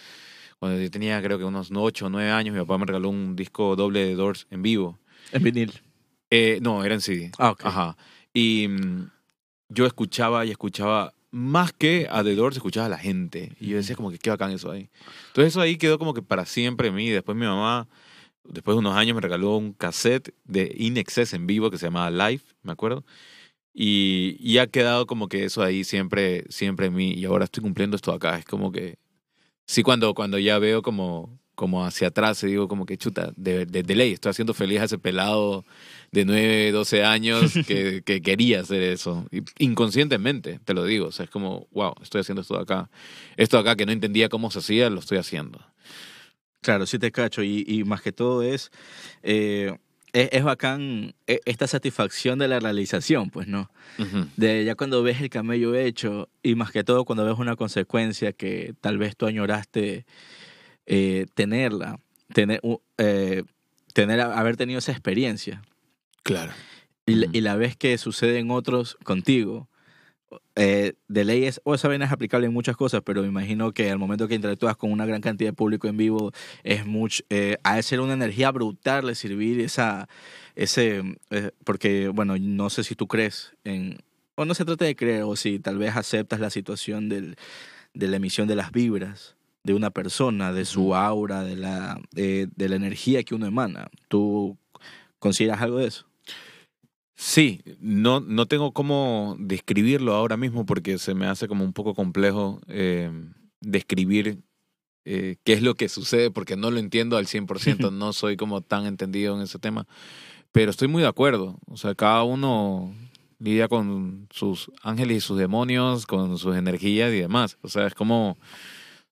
[0.59, 3.35] Cuando yo tenía creo que unos 8 o 9 años, mi papá me regaló un
[3.35, 4.99] disco doble de Doors en vivo.
[5.31, 5.81] En vinil.
[6.29, 7.31] Eh, no, era en CD.
[7.39, 7.65] Ah, ok.
[7.65, 7.97] Ajá.
[8.33, 9.09] Y mm,
[9.69, 13.55] yo escuchaba y escuchaba, más que a The Doors, escuchaba a la gente.
[13.59, 14.89] Y yo decía como que qué bacán eso ahí.
[15.27, 17.09] Entonces eso ahí quedó como que para siempre en mí.
[17.09, 17.87] Después mi mamá,
[18.43, 21.87] después de unos años, me regaló un cassette de In Excess en vivo que se
[21.87, 23.03] llamaba Live, me acuerdo.
[23.73, 27.13] Y, y ha quedado como que eso ahí siempre, siempre en mí.
[27.13, 28.37] Y ahora estoy cumpliendo esto acá.
[28.37, 28.97] Es como que,
[29.65, 33.83] sí, cuando, cuando ya veo como, como hacia atrás, digo como que chuta, de, de,
[33.83, 35.65] de ley, estoy haciendo feliz a ese pelado
[36.11, 39.25] de 9, 12 años que, que quería hacer eso.
[39.59, 41.07] Inconscientemente, te lo digo.
[41.07, 42.89] O sea, es como, wow, estoy haciendo esto de acá.
[43.37, 45.70] Esto de acá que no entendía cómo se hacía, lo estoy haciendo.
[46.61, 47.43] Claro, sí te cacho.
[47.43, 48.71] Y, y más que todo es,
[49.23, 49.75] eh,
[50.13, 53.69] es, es bacán eh, esta satisfacción de la realización, pues, ¿no?
[54.35, 58.31] De ya cuando ves el camello hecho y más que todo cuando ves una consecuencia
[58.33, 60.05] que tal vez tú añoraste
[60.85, 61.99] eh, tenerla,
[62.33, 62.61] tener,
[62.97, 63.43] eh,
[63.93, 65.61] tener, haber tenido esa experiencia
[66.23, 66.51] Claro.
[67.05, 67.37] y, la- Ujú.
[67.37, 69.69] y la vez que sucede en otros contigo,
[70.55, 73.73] eh, de ley es, o esa vaina es aplicable en muchas cosas, pero me imagino
[73.73, 76.31] que al momento que interactúas con una gran cantidad de público en vivo,
[76.63, 80.07] es mucho, eh, ha de ser una energía brutal recibir esa,
[80.55, 83.97] ese, eh, porque, bueno, no sé si tú crees en,
[84.35, 87.35] o no se trata de creer, o si tal vez aceptas la situación del,
[87.93, 92.49] de la emisión de las vibras de una persona, de su aura, de la, de,
[92.55, 93.89] de la energía que uno emana.
[94.07, 94.57] ¿Tú
[95.19, 96.10] consideras algo de eso?
[97.23, 101.93] Sí, no, no tengo cómo describirlo ahora mismo porque se me hace como un poco
[101.93, 103.11] complejo eh,
[103.59, 104.39] describir
[105.05, 108.61] eh, qué es lo que sucede porque no lo entiendo al 100%, no soy como
[108.61, 109.85] tan entendido en ese tema,
[110.51, 112.91] pero estoy muy de acuerdo, o sea, cada uno
[113.37, 117.93] lidia con sus ángeles y sus demonios, con sus energías y demás, o sea, es
[117.93, 118.39] como,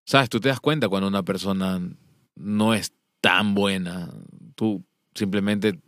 [0.04, 1.80] sabes, tú te das cuenta cuando una persona
[2.36, 2.92] no es
[3.22, 4.12] tan buena,
[4.56, 5.80] tú simplemente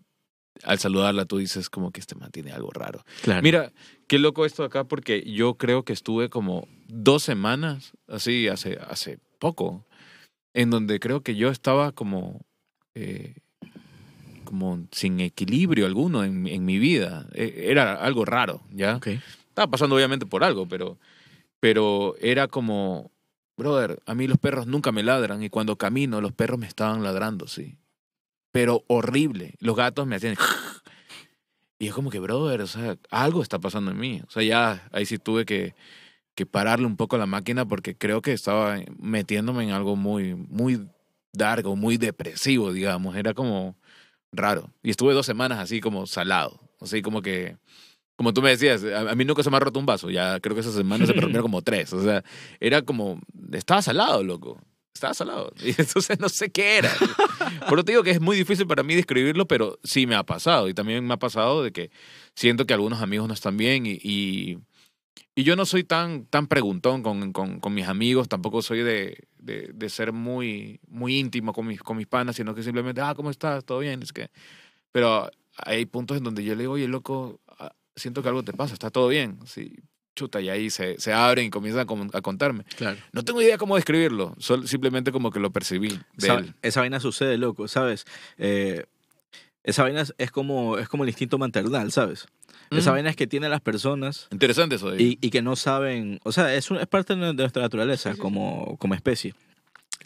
[0.63, 3.03] al saludarla tú dices como que este man tiene algo raro.
[3.21, 3.41] Claro.
[3.41, 3.71] Mira,
[4.07, 9.19] qué loco esto acá porque yo creo que estuve como dos semanas, así hace, hace
[9.39, 9.85] poco,
[10.53, 12.41] en donde creo que yo estaba como,
[12.95, 13.35] eh,
[14.43, 17.27] como sin equilibrio alguno en, en mi vida.
[17.33, 18.99] Eh, Era algo raro, ¿ya?
[19.47, 20.97] Estaba pasando obviamente por algo, pero,
[21.59, 23.11] pero era como,
[23.57, 27.03] brother, a mí los perros nunca me ladran y cuando camino los perros me estaban
[27.03, 27.77] ladrando, sí.
[28.51, 29.55] Pero horrible.
[29.59, 30.35] Los gatos me hacían...
[31.79, 34.21] Y es como que, brother, o sea, algo está pasando en mí.
[34.27, 35.73] O sea, ya ahí sí tuve que,
[36.35, 40.87] que pararle un poco la máquina porque creo que estaba metiéndome en algo muy, muy
[41.33, 43.15] largo, muy depresivo, digamos.
[43.15, 43.75] Era como
[44.31, 44.69] raro.
[44.83, 46.59] Y estuve dos semanas así como salado.
[46.79, 47.57] Así como que,
[48.15, 50.09] como tú me decías, a, mí nunca se me ha roto un vaso.
[50.09, 51.93] Ya creo que esa semana se me rompieron como tres.
[51.93, 52.23] O sea,
[52.59, 53.19] era como,
[53.51, 54.61] estaba salado, loco.
[54.93, 55.51] Estaba salado.
[55.63, 56.91] Y entonces no sé qué era.
[57.67, 60.69] Por te digo que es muy difícil para mí describirlo, pero sí me ha pasado.
[60.69, 61.91] Y también me ha pasado de que
[62.35, 64.57] siento que algunos amigos no están bien y, y,
[65.35, 69.71] yo no soy tan, tan preguntón con, con, con mis amigos, tampoco soy de, de,
[69.73, 73.31] de, ser muy, muy íntimo con mis, con mis panas, sino que simplemente, ah, ¿cómo
[73.31, 73.65] estás?
[73.65, 74.03] ¿Todo bien?
[74.03, 74.29] Es que...
[74.91, 78.53] Pero hay puntos en donde yo le digo, oye, loco, ah, siento que algo te
[78.53, 79.39] pasa, ¿está todo bien?
[79.45, 79.73] Sí,
[80.15, 82.63] chuta, y ahí se, se abren y comienzan a, a, contarme.
[82.75, 82.97] Claro.
[83.11, 86.53] No tengo idea cómo describirlo, solo, simplemente como que lo percibí de Sa él.
[86.61, 88.05] Esa vaina sucede, loco, ¿sabes?
[88.37, 88.85] Eh,
[89.63, 92.25] esa vaina es como, es como el instinto maternal, ¿sabes?
[92.71, 92.77] Mm.
[92.77, 94.27] Esa vaina es que tienen las personas.
[94.31, 94.95] Interesante eso.
[94.95, 96.19] Y, y, que no saben.
[96.23, 99.35] O sea, es, un, es parte de nuestra naturaleza sí, sí, como, como especie.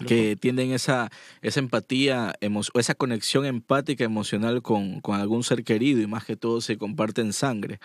[0.07, 1.09] Que tienden esa,
[1.41, 2.33] esa empatía
[2.73, 7.21] esa conexión empática emocional con, con algún ser querido y más que todo se comparte
[7.21, 7.79] en sangre.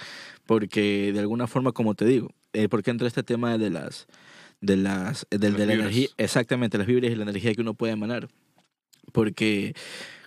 [0.46, 4.06] Porque de alguna forma, como te digo, eh, porque entra este tema de las.
[4.60, 5.26] de las.
[5.30, 6.08] de, de la energía.
[6.16, 8.28] Exactamente, las vibras y la energía que uno puede emanar.
[9.12, 9.74] Porque,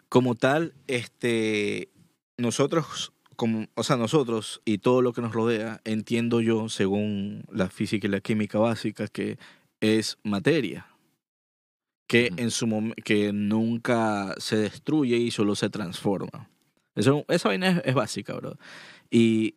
[0.10, 1.90] como tal, este.
[2.38, 7.70] Nosotros como, o sea, nosotros y todo lo que nos rodea, entiendo yo, según la
[7.70, 9.38] física y la química básica, que
[9.82, 10.88] es materia.
[12.08, 12.42] Que, Ujú.
[12.42, 16.50] en su que nunca se destruye y solo se transforma.
[16.96, 18.58] Eso, esa vaina es, es básica, bro.
[19.10, 19.56] Y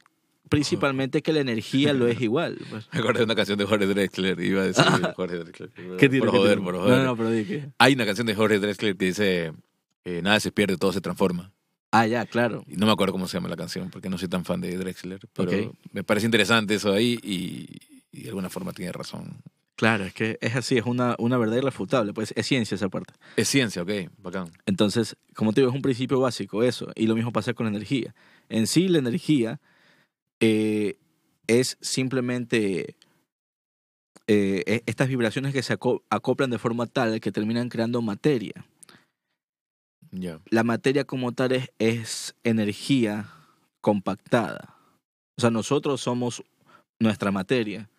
[0.49, 2.57] principalmente que la energía lo es igual.
[2.71, 2.89] pues.
[2.93, 4.85] Me acordé de una canción de Jorge Drexler, iba a decir
[5.17, 5.71] Jorge Drexler.
[5.99, 6.21] ¿Qué tiene?
[6.21, 6.99] por ¿Qué joder, por joder.
[6.99, 9.53] No, no, pero di que- Hay una canción de Jorge Drexler que dice,
[10.05, 11.53] eh, nada se pierde, todo se transforma.
[11.91, 12.65] Ah, ya, claro.
[12.69, 14.77] Y no me acuerdo cómo se llama la canción, porque no soy tan fan de
[14.77, 15.75] Drexler, pero Ok.
[15.93, 17.67] me parece interesante eso ahí y,
[18.13, 19.37] y de alguna forma tiene razón.
[19.77, 23.13] Claro, es que es así, es una, una verdad irrefutable, pues es ciencia esa parte.
[23.37, 23.91] Es ciencia, ok,
[24.23, 24.51] bacán.
[24.65, 26.91] Entonces, como te digo, es un principio básico eso.
[26.95, 28.15] Y lo mismo pasa con la energía.
[28.49, 29.61] En sí, la energía
[30.41, 30.97] eh,
[31.47, 32.97] es simplemente
[34.27, 38.65] eh, e- estas vibraciones que se aco- acoplan de forma tal que terminan creando materia.
[40.51, 43.29] La materia como tal es, es energía
[43.83, 44.75] compactada.
[45.37, 46.43] O sea, nosotros somos
[46.99, 47.91] nuestra materia.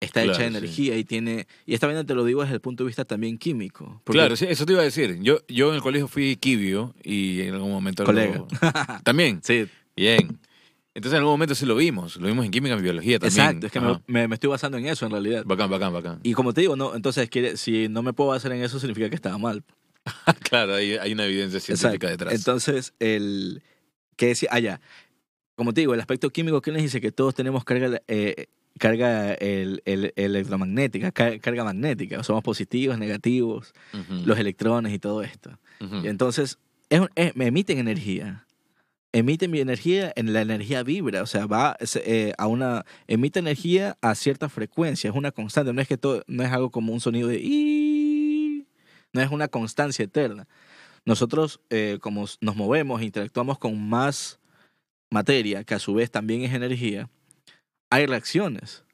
[0.00, 0.56] Está hecha de sí.
[0.56, 1.46] energía y tiene...
[1.66, 4.00] Y esta vaina te lo digo desde el punto de vista también químico.
[4.04, 5.18] porque- Claro, sí, eso te iba a decir.
[5.22, 8.02] Yo, yo en el colegio fui quibio y en algún momento...
[8.04, 8.44] lo- Colega.
[9.04, 10.38] También, Sí, bien.
[10.94, 12.16] Entonces en algún momento sí lo vimos.
[12.16, 13.40] Lo vimos en química y biología también.
[13.46, 13.66] exacto.
[13.66, 15.42] Es que me, me- me estoy basando en eso en realidad.
[15.46, 16.20] Bacán, bacán, bacán.
[16.22, 19.08] Y como te digo, no, entonces quiere, si no me puedo basar en eso significa
[19.08, 19.62] que estaba mal.
[20.48, 22.08] claro, hay, hay una evidencia científica Exacto.
[22.08, 22.34] detrás.
[22.34, 23.62] Entonces, el
[24.16, 24.80] que decía, ah, ya.
[25.54, 28.46] Como te digo, el aspecto químico que les dice que todos tenemos carga, eh,
[28.78, 32.22] carga el, el- electromagnética, ca- carga magnética.
[32.22, 35.58] Somos positivos, negativos, Ujú, los electrones y todo esto.
[35.80, 35.96] ujú.
[36.04, 38.46] Y entonces, es, es- me emiten energía.
[39.12, 43.96] Emiten mi energía, en la energía vibra, o sea, va eh, a una, emite energía
[44.02, 47.00] a cierta frecuencia, es una constante, no es que todo, no es algo como un
[47.00, 47.38] sonido de
[49.14, 50.46] no es una constancia eterna.
[51.06, 54.38] Nosotros, eh, como nos movemos, interactuamos con más
[55.10, 57.08] materia, que a su vez también es energía,
[57.90, 58.84] hay reacciones.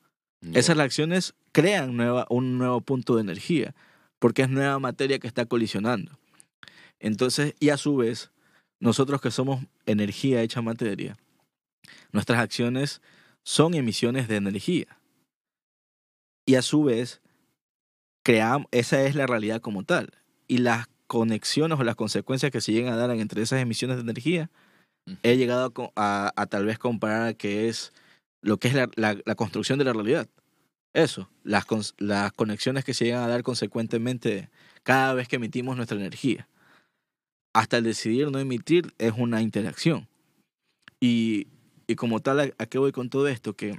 [0.54, 3.74] Esas reacciones crean nueva, un nuevo punto de energía,
[4.18, 6.18] porque es nueva materia que está colisionando.
[7.00, 8.30] Entonces, y a su vez,
[8.80, 11.16] nosotros que somos energía hecha materia,
[12.12, 13.00] nuestras acciones
[13.42, 14.98] son emisiones de energía.
[16.46, 17.22] Y a su vez,
[18.22, 20.10] creamos, esa es la realidad como tal.
[20.46, 24.02] Y las conexiones o las consecuencias que se llegan a dar entre esas emisiones de
[24.02, 24.50] energía,
[25.22, 27.92] he llegado a, a- a tal vez comparar a que es
[28.44, 30.28] lo que es la, la- la construcción de la realidad.
[30.92, 31.64] Eso, las,
[31.98, 34.48] las conexiones que se llegan a dar consecuentemente
[34.84, 36.46] cada vez que emitimos nuestra energía.
[37.52, 40.06] Hasta el decidir no emitir es una interacción.
[41.00, 41.48] Y,
[41.86, 43.54] y como tal, ¿a, a qué voy con todo esto?
[43.56, 43.76] Que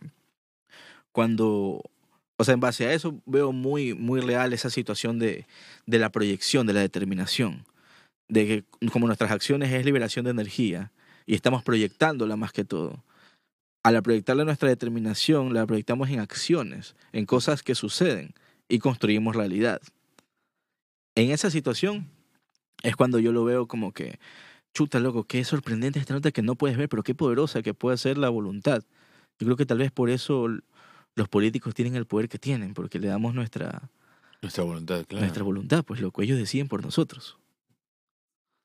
[1.12, 1.82] cuando,
[2.38, 5.45] o sea, en base a eso veo muy, muy real esa situación de,
[5.86, 7.65] de la proyección, de la determinación.
[8.28, 8.45] De
[8.82, 10.91] que como nuestras acciones es liberación de energía
[11.25, 13.04] y estamos proyectándola más que todo.
[13.86, 18.34] Al proyectarle nuestra determinación, la proyectamos en acciones, en cosas que suceden
[18.67, 19.80] y construimos realidad.
[21.13, 22.10] En esa situación
[22.82, 24.17] es cuando yo lo veo como que,
[24.74, 27.98] chuta, loco, qué sorprendente esta nota que no puedes ver, pero qué poderosa que puede
[27.98, 28.82] ser la voluntad.
[29.38, 30.48] Yo creo que tal vez por eso
[31.13, 33.91] los políticos tienen el poder que tienen, porque le damos nuestra,
[34.41, 35.26] Nuestra voluntad, claro.
[35.26, 37.38] nuestra voluntad, pues loco, ellos deciden por nosotros.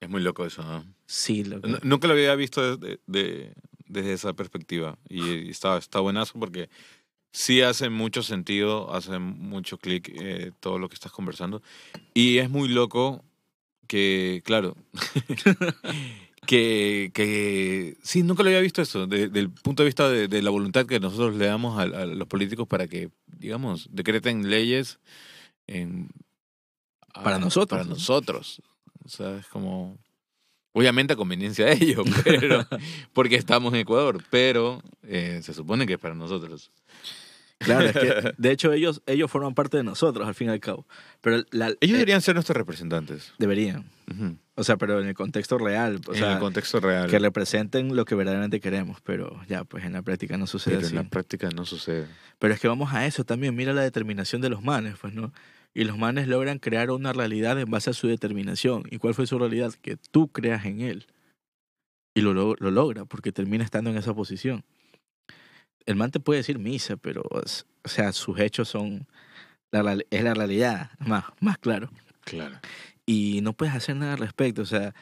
[0.00, 0.83] Es muy loco eso, ¿no?
[1.04, 1.68] Sí, loco.
[1.83, 3.52] Nunca lo había visto desde, de-
[3.90, 4.98] desde esa perspectiva.
[5.09, 6.68] Y está, está buenazo porque
[7.33, 11.62] sí hace mucho sentido, hace mucho clic eh, todo lo que estás conversando.
[12.14, 13.24] Y es muy loco
[13.87, 14.76] que, claro,
[16.46, 20.42] que, que sí, nunca lo había visto eso, de- del punto de vista de, de
[20.42, 24.98] la voluntad que nosotros le damos a, a los políticos para que, digamos, decreten leyes
[25.66, 26.09] en,
[27.14, 27.90] a- Para nosotros, Para ¿no?
[27.94, 28.62] nosotros.
[29.05, 29.98] O sea, es como...
[30.72, 32.66] Obviamente a conveniencia de ellos, pero
[33.12, 36.70] porque estamos en Ecuador, pero eh, se supone que es para nosotros.
[37.59, 40.61] Claro, es que de hecho ellos, ellos forman parte de nosotros al fin y al
[40.61, 40.87] cabo.
[41.20, 43.33] Pero la, Ellos eh, deberían ser nuestros representantes.
[43.38, 43.85] deberían.
[44.54, 46.00] O sea, pero en el contexto real.
[46.06, 47.09] O en sea, el contexto real.
[47.09, 49.00] que representen lo que verdaderamente queremos.
[49.02, 50.96] Pero ya, pues en la práctica no sucede pero así.
[50.96, 52.06] en la práctica no sucede.
[52.38, 53.54] Pero es que vamos a eso también.
[53.54, 55.33] Mira la determinación de los manes, pues, ¿no?
[55.74, 58.85] Y los manes logran crear una realidad en base a su determinación.
[58.90, 59.72] ¿Y cuál fue su realidad?
[59.80, 61.06] Que tú creas en él.
[62.14, 64.64] Y lo, lo, lo logra porque termina estando en esa posición.
[65.87, 69.06] El man te puede decir misa, pero, o sea, sus hechos son.
[69.72, 71.90] La, es la realidad, más, más claro.
[72.24, 72.59] Claro.
[73.06, 74.62] Y no puedes hacer nada al respecto.
[74.62, 74.94] O sea,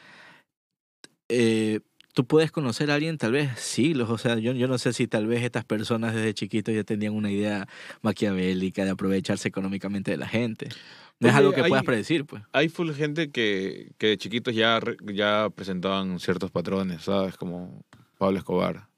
[1.27, 1.79] eh,
[2.19, 4.09] tú puedes conocer a alguien tal vez siglos.
[4.09, 7.13] O sea, yo, yo no sé si tal vez estas personas desde chiquitos ya tenían
[7.13, 7.65] una idea
[8.01, 10.67] maquiavélica de aprovecharse económicamente de la gente.
[11.21, 12.43] No es algo que hay- puedas predecir, pues.
[12.51, 14.81] Hay full gente que, que de chiquitos ya,
[15.13, 17.37] ya presentaban ciertos patrones, ¿sabes?
[17.37, 17.85] Como
[18.17, 18.89] Pablo Escobar.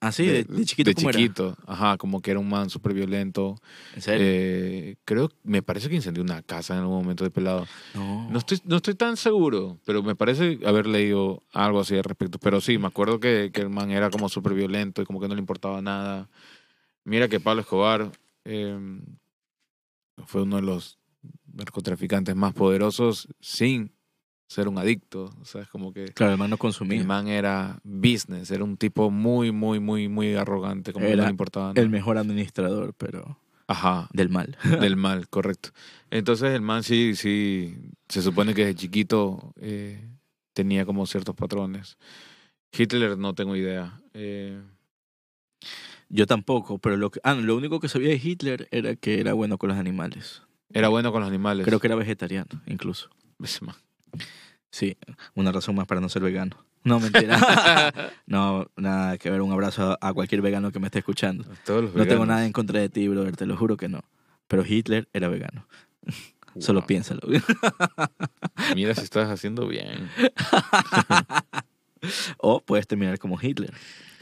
[0.00, 0.88] Ah, sí, de, de chiquito.
[0.88, 1.18] De ¿cómo era?
[1.18, 3.60] chiquito, ajá, como que era un man súper violento.
[3.94, 4.26] ¿En serio?
[4.26, 7.66] Eh, creo, me parece que incendió una casa en algún momento de pelado.
[7.94, 8.30] no.
[8.30, 12.38] No estoy, no estoy tan seguro, pero me parece haber leído algo así al respecto.
[12.38, 15.28] Pero sí, me acuerdo que, que el man era como súper violento y como que
[15.28, 16.30] no le importaba nada.
[17.04, 18.10] Mira que Pablo Escobar
[18.44, 18.78] eh,
[20.26, 20.98] fue uno de los
[21.52, 23.92] narcotraficantes más poderosos sin
[24.50, 25.30] ser un adicto.
[25.40, 26.98] O sea, es como que Claro, el man no consumía.
[27.00, 31.14] el man era business, era un tipo muy, muy, muy, muy arrogante, como que no
[31.14, 31.80] Era le importaba nada.
[31.80, 34.58] El mejor administrador, pero Ajá, del mal.
[34.80, 35.70] del mal, correcto.
[36.10, 37.76] Entonces el man sí, sí,
[38.08, 40.04] se supone que desde chiquito eh,
[40.52, 41.96] tenía como ciertos patrones.
[42.76, 44.00] Hitler no tengo idea.
[44.14, 44.60] Eh,
[46.08, 49.32] Yo tampoco, pero lo, que, ah, lo único que sabía de Hitler era que era
[49.34, 50.42] bueno con los animales.
[50.72, 51.64] era bueno con los animales.
[51.64, 53.10] Creo que era vegetariano, incluso.
[53.40, 53.76] Ese man.
[54.70, 54.96] Sí,
[55.34, 56.56] una razón más para no ser vegano.
[56.84, 57.36] No, mentira.
[58.26, 59.42] no, nada que ver.
[59.42, 61.44] Un abrazo a cualquier vegano que me esté escuchando.
[61.94, 64.02] No tengo nada en contra de ti, brother, te lo juro que no.
[64.48, 65.66] Pero Hitler era vegano.
[66.58, 66.86] Solo Wow.
[66.86, 67.20] piénsalo.
[68.74, 70.08] Mira si estás haciendo bien.
[72.38, 73.72] o puedes terminar como Hitler,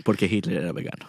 [0.04, 1.08] porque Hitler era vegano.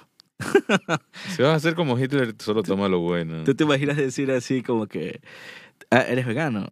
[1.36, 3.44] Si vas a hacer como Hitler, solo toma lo bueno.
[3.44, 5.20] ¿Tú te imaginas decir así como que
[5.92, 6.68] "Ah, eres vegano?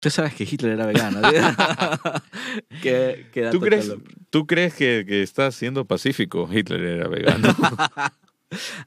[0.00, 1.20] Tú sabes que Hitler era vegano.
[2.82, 3.92] ¿Qué, qué ¿Tú crees.
[4.30, 6.48] ¿tú crees que, que estás siendo pacífico?
[6.50, 7.54] Hitler era vegano.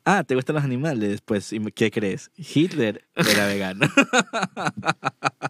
[0.04, 1.22] Ah, ¿te gustan los animales?
[1.22, 2.32] Pues, ¿y ¿qué crees?
[2.36, 3.88] Hitler era vegano.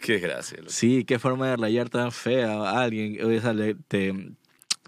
[0.00, 0.58] Qué gracia.
[0.58, 0.70] loco.
[0.70, 3.18] Sí, qué forma de rayar tan fea a alguien.
[3.24, 3.54] O sea,
[3.88, 4.32] te,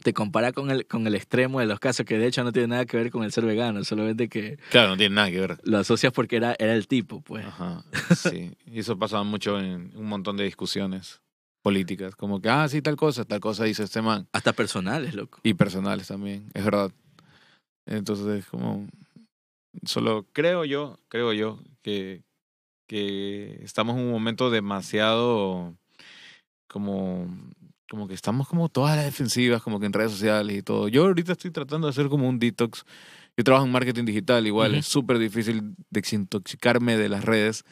[0.02, 2.68] te compara con el, con el extremo de los casos que de hecho no tiene
[2.68, 5.58] nada que ver con el ser vegano, solamente que Claro, no tiene nada que ver.
[5.64, 7.46] lo asocias porque era, era el tipo, pues.
[7.46, 7.84] Ajá,
[8.14, 8.52] sí.
[8.66, 11.20] Y eso pasaba mucho en un montón de discusiones
[11.62, 12.16] políticas.
[12.16, 14.26] Como que, ah, sí, tal cosa, tal cosa dice este man.
[14.32, 15.40] Hasta personales, loco.
[15.42, 16.90] Y personales también, es verdad.
[17.86, 18.86] Entonces es como...
[19.86, 22.22] Solo creo yo, creo yo, que,
[22.86, 25.74] que estamos en un momento demasiado
[26.68, 27.26] como
[27.92, 30.88] como que estamos como todas las defensivas, como que en redes sociales y todo.
[30.88, 32.86] Yo ahorita estoy tratando de hacer como un detox.
[33.36, 34.78] Yo trabajo en marketing digital, igual Ujú.
[34.78, 37.66] es súper difícil desintoxicarme de las redes,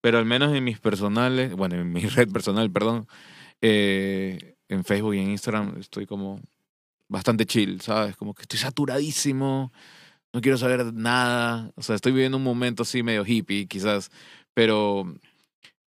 [0.00, 3.06] pero al menos en mis personales, bueno, en mi red personal, perdón,
[3.60, 6.40] eh, en Facebook y en Instagram estoy como
[7.08, 8.16] bastante chill, ¿sabes?
[8.16, 9.72] Como que estoy saturadísimo,
[10.32, 14.10] no quiero saber nada, o sea, estoy viviendo un momento así medio hippie quizás,
[14.54, 15.04] pero,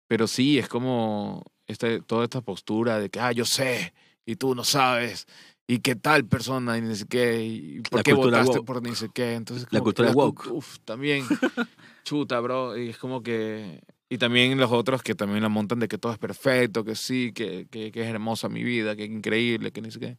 [0.08, 3.92] pero sí, es como este, toda esta postura de que, ah, yo sé,
[4.24, 5.26] y tú no sabes,
[5.66, 8.64] y qué tal persona, y ni sé qué, y por La qué votaste woke.
[8.66, 9.34] por ni sé qué.
[9.34, 10.46] Entonces, La que cultura cu- woke.
[10.52, 11.24] Uf, también,
[12.04, 13.80] chuta, bro, y es como que...
[14.08, 17.32] Y también los otros que también la montan de que todo es perfecto, que sí,
[17.32, 20.18] que, que, que es hermosa mi vida, que es increíble, que ni sé qué.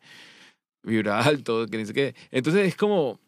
[0.83, 2.13] Vibra alto, que ni sé qué.
[2.31, 3.19] Entonces es como...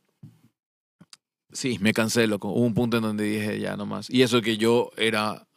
[1.52, 2.50] Sí, me cansé, loco.
[2.50, 4.10] Hubo un punto en donde dije ya no más.
[4.10, 5.48] Y eso que yo era,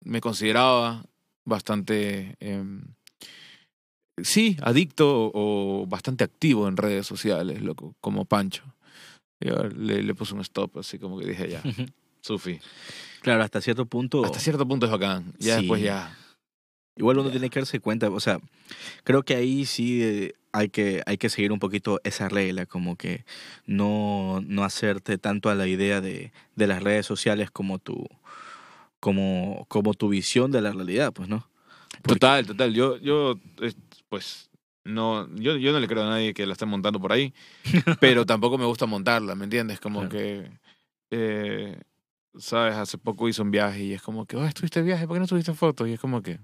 [0.00, 1.04] me consideraba
[1.50, 2.82] bastante, em,
[4.22, 8.64] sí, adicto o, o bastante activo en redes sociales, loco, como Pancho.
[9.40, 11.62] Y ahora le, le puse un stop, así como que dije ya,
[12.22, 12.58] Sufi.
[13.20, 14.24] Claro, hasta cierto punto.
[14.24, 15.32] Hasta cierto punto es bacán.
[15.38, 15.60] Ya Sí.
[15.60, 16.16] después ya.
[16.96, 17.32] Igual uno Ya.
[17.32, 18.40] tiene que darse cuenta, o sea,
[19.04, 22.96] creo que ahí sí eh, hay que, hay que seguir un poquito esa regla, como
[22.96, 23.24] que
[23.64, 28.06] no, no hacerte tanto a la idea de, de las redes sociales como tu,
[29.00, 31.48] como, como tu visión de la realidad, pues, ¿no?
[32.02, 32.72] Porque- Total, total.
[32.74, 33.76] Yo, yo, es-
[34.08, 34.50] pues,
[34.84, 37.32] no, yo, yo no le creo a nadie que la esté montando por ahí,
[38.00, 39.80] pero tampoco me gusta montarla, ¿me entiendes?
[39.80, 40.10] Como Claro.
[40.16, 40.50] que,
[41.10, 41.80] eh,
[42.38, 45.20] sabes, hace poco hice un viaje y es como que, oh, estuviste viaje, ¿por qué
[45.20, 45.88] no subiste fotos?
[45.88, 46.38] Y es como que,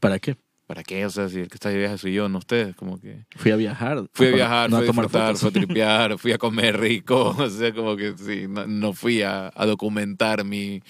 [0.00, 0.36] ¿Para qué?
[0.66, 1.04] ¿para qué?
[1.04, 3.26] O sea, si el que está de viaje soy yo, no ustedes, como que...
[3.36, 4.06] Fui a viajar.
[4.14, 5.40] Fui a viajar, no fui a tomar disfrutar, fotos.
[5.40, 9.20] fui a tripear, fui a comer rico, o sea, como que sí, no, no fui
[9.22, 10.80] a, a documentar mi,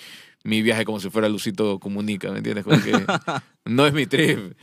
[0.45, 2.65] mi viaje como si fuera Lucito Comunica, ¿me entiendes?
[2.65, 2.93] Como que
[3.65, 4.55] no es mi trip,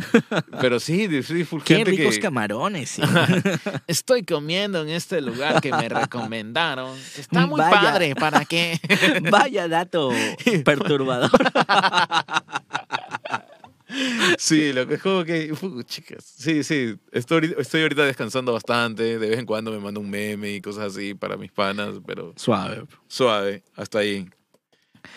[0.60, 2.90] pero sí, sí, full Qué gente ricos que- camarones.
[2.90, 3.02] sí.
[3.88, 7.72] Estoy comiendo en este lugar que me recomendaron, está muy Vaya.
[7.82, 8.80] padre, ¿para qué?
[9.32, 10.12] Vaya dato
[10.66, 11.32] perturbador.
[14.38, 19.18] Sí, lo que es como que, fu, chicas, sí, sí, estoy, estoy ahorita descansando bastante,
[19.18, 22.34] de vez en cuando me mando un meme y cosas así para mis panas, pero
[22.36, 22.84] Suave.
[23.08, 24.30] suave, hasta ahí.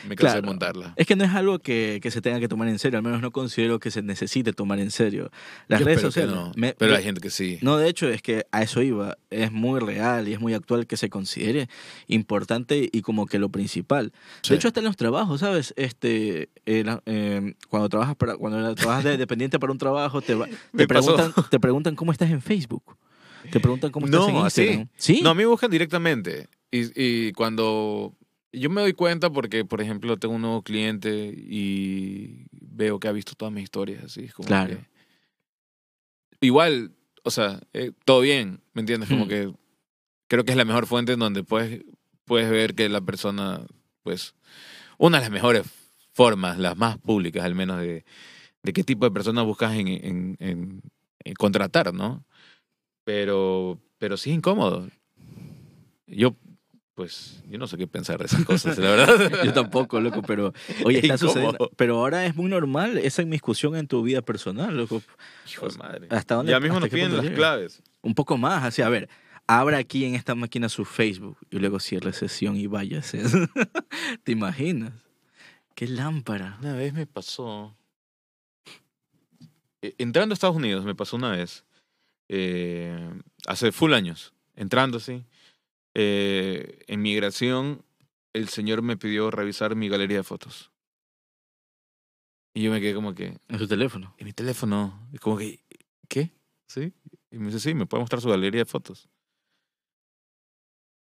[0.08, 0.46] Me cansé de Claro.
[0.46, 0.94] montarla.
[0.96, 3.20] Es que no es algo que, que se tenga que tomar en serio, al menos
[3.20, 5.30] no considero que se necesite tomar en serio.
[5.68, 6.34] Las Yo redes sociales.
[6.34, 7.58] no, me- pero me- hay gente que sí.
[7.62, 9.16] No, de hecho, es que a eso iba.
[9.30, 11.68] Es muy real y es muy actual que se considere
[12.08, 14.12] importante y como que lo principal.
[14.42, 14.50] Sí.
[14.50, 15.72] De hecho, hasta en los trabajos, ¿sabes?
[15.76, 20.34] Este, eh, eh, cuando trabajas para, cuando trabajas de dependiente para un trabajo, te,
[20.76, 22.96] te, preguntan, te preguntan cómo estás en Facebook.
[23.50, 24.62] Te preguntan cómo estás en No, así.
[24.62, 24.88] Instagram.
[24.96, 25.20] ¿Sí?
[25.22, 26.48] No, a mí me buscan directamente.
[26.70, 26.82] Y,
[27.28, 28.14] y cuando
[28.52, 33.12] yo me doy cuenta porque, por ejemplo, tengo un nuevo cliente y veo que ha
[33.12, 34.76] visto todas mis historias, así como Claro.
[34.78, 34.92] que-
[36.40, 36.92] Igual,
[37.22, 39.08] o sea, eh, todo bien, ¿me entiendes?
[39.08, 39.28] Como Hmm.
[39.28, 39.52] que
[40.28, 41.82] creo que es la mejor fuente en donde puedes,
[42.24, 43.64] puedes ver que la persona,
[44.02, 44.34] pues,
[44.98, 45.62] una de las mejores
[46.12, 48.04] formas, las más públicas al menos, de,
[48.62, 50.82] de qué tipo de personas buscas en, en- en-
[51.24, 52.24] en contratar, ¿no?
[53.04, 54.88] Pero, pero sí es incómodo.
[56.06, 56.34] Yo,
[56.94, 59.44] pues, yo no sé qué pensar de esas cosas, la verdad.
[59.44, 60.52] Yo tampoco, loco, pero
[60.84, 61.70] oye, está sucediendo.
[61.76, 65.02] Pero ahora es muy normal esa inmiscusión en tu vida personal, loco.
[65.50, 66.06] Hijo de madre.
[66.10, 66.52] ¿Hasta dónde?
[66.52, 67.34] Ya mismo nos piden las llega?
[67.36, 67.82] claves.
[68.02, 69.08] Un poco más, así, a ver,
[69.46, 73.22] abra aquí en esta máquina su Facebook y luego cierre sesión y váyase.
[74.24, 74.92] ¿Te imaginas?
[75.74, 76.58] Qué lámpara.
[76.60, 77.74] Una vez me pasó.
[79.80, 81.64] eh, Entrando a Estados Unidos, me pasó una vez.
[82.28, 83.10] eh,
[83.46, 84.34] hace full años.
[84.54, 85.24] Entrando así.
[85.94, 87.84] Eh, en migración,
[88.32, 90.70] el señor me pidió revisar mi galería de fotos.
[92.54, 93.38] Y yo me quedé como que.
[93.48, 94.14] En su teléfono.
[94.18, 95.08] En mi teléfono.
[95.12, 95.60] Y como que.
[96.08, 96.30] ¿Qué?
[96.66, 96.92] ¿Sí?
[97.30, 99.08] Y me dice, sí, me puede mostrar su galería de fotos.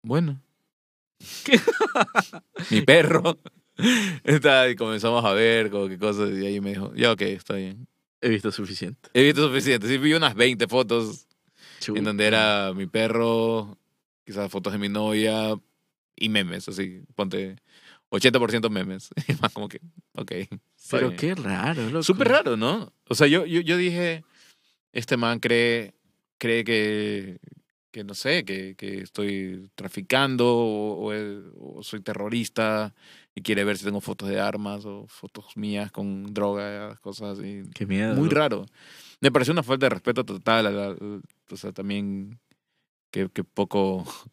[0.02, 0.42] Bueno.
[2.70, 3.38] mi perro.
[4.24, 6.30] Está, y comenzamos a ver como que cosas.
[6.30, 7.86] Y ahí me dijo, ya, ok, está bien.
[8.20, 9.08] He visto suficiente.
[9.14, 9.86] He visto suficiente.
[9.86, 11.28] Sí, vi unas 20 fotos
[11.86, 13.78] en donde era mi perro,
[14.28, 15.58] quizás fotos de mi novia
[16.14, 17.56] y memes, así, ponte
[18.10, 19.08] 80% memes.
[19.26, 19.80] Y más como que,
[20.16, 20.32] ok.
[20.90, 22.02] Pero qué raro, loco.
[22.02, 22.92] Súper raro, ¿no?
[23.08, 24.22] O sea, yo, yo, yo dije,
[24.92, 25.94] este man cree,
[26.36, 27.38] cree que,
[27.90, 32.94] que no sé, que, que estoy traficando o, o o soy terrorista
[33.34, 37.62] y quiere ver si tengo fotos de armas o fotos mías con drogas, cosas así.
[37.74, 38.14] Qué miedo.
[38.14, 38.66] Muy raro.
[39.22, 40.66] Me pareció una falta de respeto total.
[40.66, 40.96] a la-
[41.50, 42.38] o sea, también
[43.10, 44.04] que, que poco...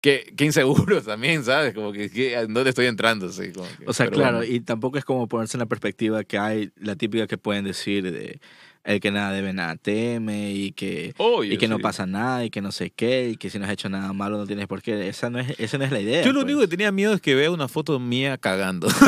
[0.00, 1.72] Que, que inseguro también, ¿sabes?
[1.72, 3.32] Como que, que ¿a ¿dónde estoy entrando?
[3.32, 4.52] Sí, como que- O sea, claro, bueno.
[4.52, 8.12] y tampoco es como ponerse en la perspectiva que hay la típica que pueden decir
[8.12, 8.38] de
[8.84, 11.82] el que nada debe nada teme y que Obvio, y que no sí.
[11.82, 14.36] pasa nada y que no sé qué y que si no has hecho nada malo
[14.38, 15.08] no tienes por qué.
[15.08, 16.22] Esa no es esa no es la idea.
[16.22, 16.44] Yo lo pues.
[16.44, 18.86] único que tenía miedo es que vea una foto mía cagando.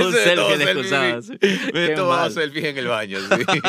[0.00, 1.32] Un selfie excusaba, sí.
[1.72, 3.18] Me he tomado selfies en el baño.
[3.20, 3.60] sí.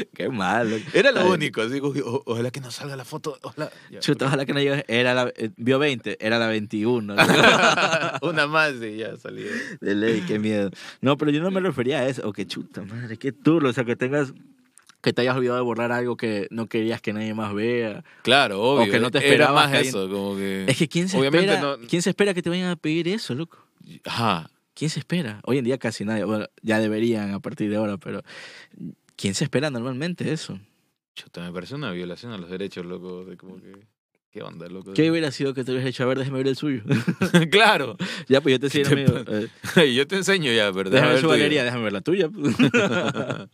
[0.14, 0.76] Qué malo.
[0.92, 1.62] Era lo Ay, único.
[1.62, 3.38] Así, "O- ojalá que no salga la foto.
[3.42, 3.70] Ojalá.
[3.90, 4.84] Ya, Chuta, ojalá que no llegue.
[4.88, 7.14] Era la, eh, vio 20, era la 21.
[7.14, 7.22] ¿no?
[8.28, 9.44] Una más y ya salí.
[9.80, 10.70] De ley, qué miedo.
[11.00, 12.26] No, pero yo no me refería a eso.
[12.28, 13.70] O que chuta, madre, qué turlo.
[13.70, 14.32] O sea, que tengas.
[15.02, 18.04] Que te hayas olvidado de borrar algo que no querías que nadie más vea.
[18.22, 18.92] Claro, obvio.
[18.92, 20.66] que no te Era esperabas más que eso, como que...
[20.68, 23.08] Es que ¿quién se, Obviamente espera, no- ¿quién se espera que te vayan a pedir
[23.08, 23.64] eso, loco?
[24.04, 24.50] Ajá.
[24.74, 25.40] ¿Quién se espera?
[25.44, 26.24] Hoy en día casi nadie.
[26.24, 28.22] Bueno, ya deberían a partir de ahora, pero
[29.16, 30.60] ¿quién se espera normalmente eso?
[31.14, 33.24] Chuta, me parece una violación a los derechos, loco.
[33.24, 33.72] De como que...
[34.30, 34.92] ¿Qué onda, loco?
[34.92, 36.04] ¿Qué hubiera sido que te hubieras hecho?
[36.04, 36.82] A ver, déjame ver el suyo.
[37.50, 37.96] claro.
[38.28, 39.46] ya, pues yo te decía, ¿Qué te amigo.
[39.94, 40.92] Yo te enseño ya, ¿verdad?
[40.92, 42.30] déjame ver su galería, déjame ver la tuya.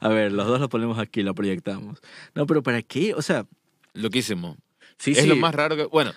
[0.00, 2.00] a ver, los dos lo ponemos aquí, lo proyectamos.
[2.34, 3.14] No, pero ¿para qué?
[3.14, 3.46] O sea,
[3.94, 4.56] Loquísimo.
[4.98, 5.26] sí, es sí.
[5.28, 5.84] lo más raro que.
[5.84, 6.12] Bueno,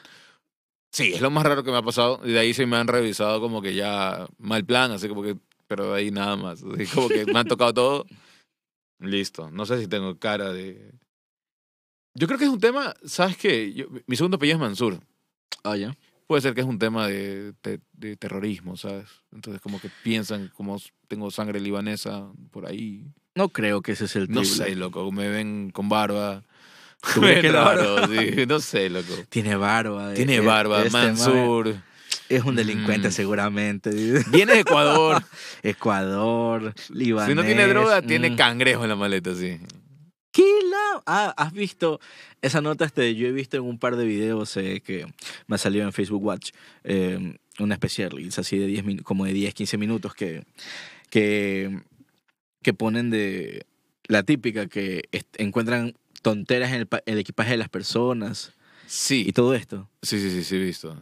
[0.92, 2.22] sí, es lo más raro que me ha pasado.
[2.24, 5.36] Y de ahí se me han revisado como que ya mal plan, así como que.
[5.68, 6.64] Pero de ahí nada más.
[6.64, 8.06] Así como que me han tocado todo.
[9.00, 9.52] Listo.
[9.52, 10.92] No sé si tengo cara de.
[12.16, 12.94] Yo creo que es un tema.
[13.06, 13.74] ¿Sabes qué?
[13.74, 15.00] Yo- mi segundo apellido es Mansur.
[15.64, 15.96] Ah, ya.
[16.28, 19.06] Puede ser que es un tema de, de- de terrorismo, ¿sabes?
[19.32, 23.06] Entonces, como que piensan como tengo sangre libanesa por ahí.
[23.36, 24.66] No creo que ese es el No triple.
[24.66, 25.12] sé, loco.
[25.12, 26.42] Me ven con barba.
[27.14, 29.14] ¿Tú crees Me que ven la raro, sí, No sé, loco.
[29.30, 30.14] Tiene barba.
[30.14, 31.76] eh, Tiene eh, barba, este man Mansur.
[32.30, 33.12] Es un delincuente Mm.
[33.12, 33.92] seguramente.
[34.32, 35.22] Viene de Ecuador.
[35.64, 37.30] Ecuador, Libanés.
[37.30, 38.08] si no tiene droga, mm.
[38.08, 39.60] tiene cangrejo en la maleta, sí.
[41.06, 42.00] Ah, has visto
[42.42, 42.86] esa nota.
[42.86, 45.06] Este, yo he visto en un par de videos eh, que
[45.48, 46.52] me ha salido en Facebook Watch
[46.84, 50.44] eh, una reels así de 10 min- como de 10, 15 minutos que,
[51.10, 51.80] que,
[52.62, 53.66] que ponen de
[54.08, 55.04] la típica que
[55.38, 58.52] encuentran tonteras en el, el equipaje de las personas
[58.86, 59.90] y Sí, todo esto.
[60.04, 60.96] sí, sí, sí, sí, visto.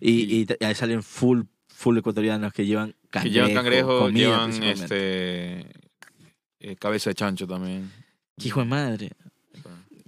[0.00, 4.20] Y, y t- ahí salen full, full ecuatorianos que llevan Que cangrejo, llevan cangrejo, comida
[4.46, 5.66] llevan este
[6.60, 7.92] eh, cabeza de chancho también.
[8.38, 9.10] ¡Qué hijo de madre!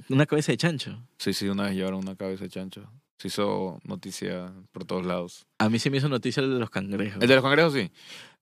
[0.08, 1.02] Una cabeza de chancho.
[1.18, 2.90] Sí, sí, una vez llevaron una cabeza de chancho.
[3.18, 5.46] Se hizo noticia por todos lados.
[5.58, 7.20] A mí se me hizo noticia el de los cangrejos.
[7.20, 7.90] El de los cangrejos, sí.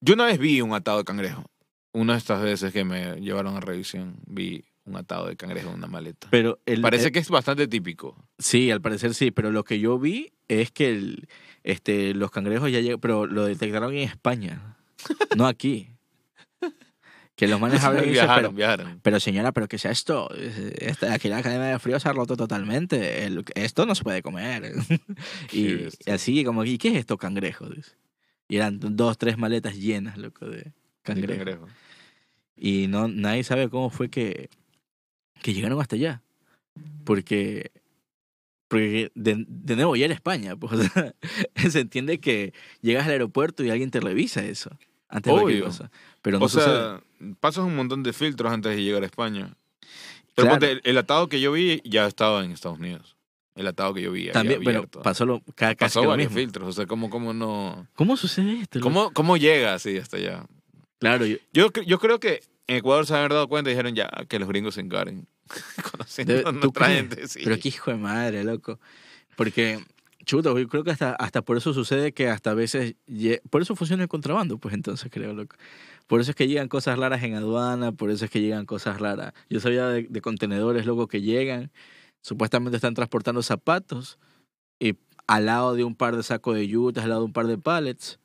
[0.00, 1.44] Yo una vez vi un atado de cangrejo.
[1.92, 5.76] Una de estas veces que me llevaron a revisión, vi un atado de cangrejo en
[5.76, 6.28] una maleta.
[6.30, 8.22] Pero el, Parece el- que es bastante típico.
[8.38, 11.26] Sí, al parecer sí, pero lo que yo vi es que el,
[11.64, 14.76] este, los cangrejos ya llegan, pero lo detectaron en España,
[15.36, 15.88] no aquí.
[17.36, 19.00] Que los manes hablan y dicen, viajaron, pero, viajaron.
[19.02, 20.28] pero señora, ¿pero qué es esto?
[20.34, 23.24] Esta, aquí la cadena de frío se ha roto totalmente.
[23.26, 24.72] El- esto no se puede comer.
[25.52, 27.68] y, y así, como, ¿y qué es esto, cangrejo?
[27.68, 27.92] Dice.
[28.48, 30.72] Y eran dos, tres maletas llenas, loco, de
[31.02, 31.34] cangrejo.
[31.44, 31.66] cangrejo.
[32.56, 34.48] Y no, nadie sabe cómo fue que,
[35.42, 36.22] que llegaron hasta allá.
[37.04, 37.70] Porque,
[38.68, 40.56] porque de, de nuevo, ya era España.
[40.56, 41.12] Pues, o sea,
[41.70, 44.70] se entiende que llegas al aeropuerto y alguien te revisa eso.
[45.08, 45.70] Antes de cualquier Obvio.
[45.70, 45.90] cosa.
[46.22, 46.64] Pero no o sucede.
[46.64, 47.00] sea,
[47.40, 49.54] pasas un montón de filtros antes de llegar a España.
[50.34, 50.60] Pero Claro.
[50.60, 53.16] ponte, el, atado que yo vi ya estaba en Estados Unidos.
[53.54, 54.30] El atado que yo vi.
[54.30, 56.40] También, bueno, pasó lo, ca- casi Pasó que lo varios mismo.
[56.42, 56.68] filtros.
[56.68, 57.86] O sea, ¿cómo, cómo no...?
[57.94, 58.80] ¿Cómo sucede esto?
[58.80, 60.44] ¿Cómo, ¿Cómo llega así hasta allá?
[60.98, 64.10] Claro, yo- Yo, yo creo que en Ecuador se han dado cuenta y dijeron ya
[64.28, 65.26] que los gringos se encarguen.
[65.90, 67.40] Conociendo Debe- a ¿tú nuestra gente, sí.
[67.44, 68.78] pero qué hijo de madre, loco.
[69.36, 69.82] Porque,
[70.26, 72.94] chuta, yo creo que hasta, hasta por eso sucede que hasta a veces,
[73.48, 75.56] por eso funciona el contrabando, pues entonces creo, loco.
[76.06, 79.00] Por eso es que llegan cosas raras en aduana, por eso es que llegan cosas
[79.00, 79.32] raras.
[79.50, 81.70] Yo sabía de, de contenedores, loco, que llegan,
[82.22, 84.18] supuestamente están transportando zapatos
[84.78, 84.94] y
[85.26, 87.58] al lado de un par de sacos de yutas, al lado de un par de
[87.58, 88.18] pallets,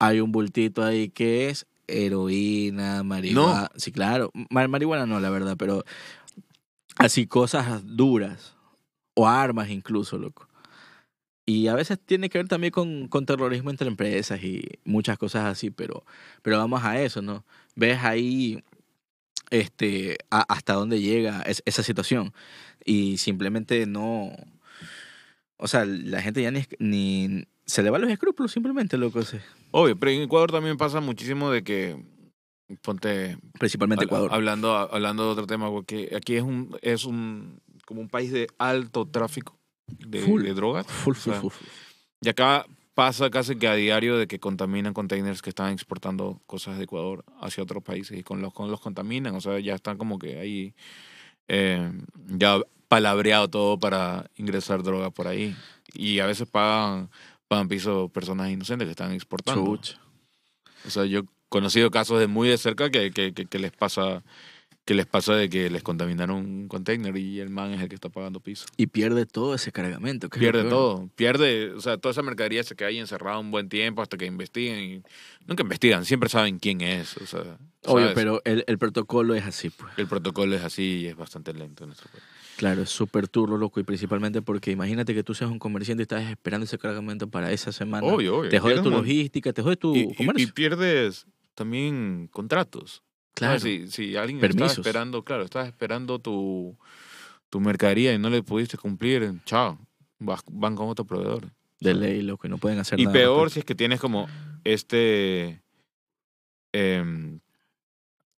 [0.00, 3.70] hay un bultito ahí que es heroína, marihuana.
[3.76, 4.30] Sí, claro.
[4.50, 5.84] Ma- marihuana no, la verdad, pero
[6.96, 8.54] así cosas duras.
[9.14, 10.47] O armas incluso, loco.
[11.48, 15.46] Y a veces tiene que ver también con, con terrorismo entre empresas y muchas cosas
[15.46, 16.04] así, pero,
[16.42, 17.42] pero vamos a eso, ¿no?
[17.74, 18.62] Ves ahí
[19.50, 22.34] este, a- hasta dónde llega es- esa situación.
[22.84, 24.30] Y simplemente no...
[25.56, 29.22] O sea, la gente ya ni, ni se le van los escrúpulos simplemente, loco.
[29.22, 29.38] sí.
[29.70, 31.96] Obvio, pero en Ecuador también pasa muchísimo de que,
[32.82, 34.34] ponte, Principalmente habla- Ecuador.
[34.34, 38.48] hablando, hablando de otro tema, porque aquí es un, es un, como un país de
[38.58, 39.57] alto tráfico
[39.98, 40.42] de, Full.
[40.42, 40.86] de drogas.
[40.86, 41.68] Full, o full, sea, full, full.
[42.20, 46.78] Y acá pasa casi que a diario de que contaminan containers que están exportando cosas
[46.78, 49.36] de Ecuador hacia otros países y con los, con los contaminan.
[49.36, 50.74] O sea, ya están como que ahí
[51.46, 51.92] eh,
[52.26, 55.54] ya palabreado todo para ingresar droga por ahí.
[55.94, 57.08] Y a veces pagan,
[57.46, 59.78] pagan piso personas inocentes que están exportando.
[60.84, 63.70] O sea, yo he conocido casos de muy de cerca que, que, que, que les
[63.70, 64.24] pasa
[64.88, 67.94] que les pasa de que les contaminaron un container y el man es el que
[67.94, 68.64] está pagando piso.
[68.78, 70.30] Y pierde todo ese cargamento.
[70.30, 73.68] que Pierde todo, pierde, o sea, toda esa mercadería se queda ahí encerrada un buen
[73.68, 75.02] tiempo hasta que investiguen y
[75.46, 78.12] nunca investigan, siempre saben quién es, o sea, Obvio, ¿sabes?
[78.14, 79.92] pero el, el protocolo es así, pues.
[79.98, 82.24] el protocolo es así y es bastante lento en nuestro país.
[82.56, 83.78] Claro, es súper turro, loco.
[83.80, 87.52] Y principalmente porque imagínate que tú seas un comerciante y estás esperando ese cargamento para
[87.52, 88.04] esa semana.
[88.06, 88.48] Obvio, obvio.
[88.50, 90.48] Te jode tu logística, te jode tu y, y- comercio.
[90.48, 93.02] y pierdes también contratos.
[93.38, 93.60] Claro.
[93.60, 94.70] Si, si alguien Permisos.
[94.70, 96.76] estaba esperando, claro, estás esperando tu,
[97.50, 99.78] tu mercadería y no le pudiste cumplir, chao,
[100.18, 101.50] vas- van con otro proveedor.
[101.80, 102.46] De ley, loco.
[102.46, 103.12] Y no pueden hacer Y nada.
[103.12, 103.54] peor respecto.
[103.54, 104.26] si es que tienes como
[104.64, 105.62] este.
[106.72, 107.40] em,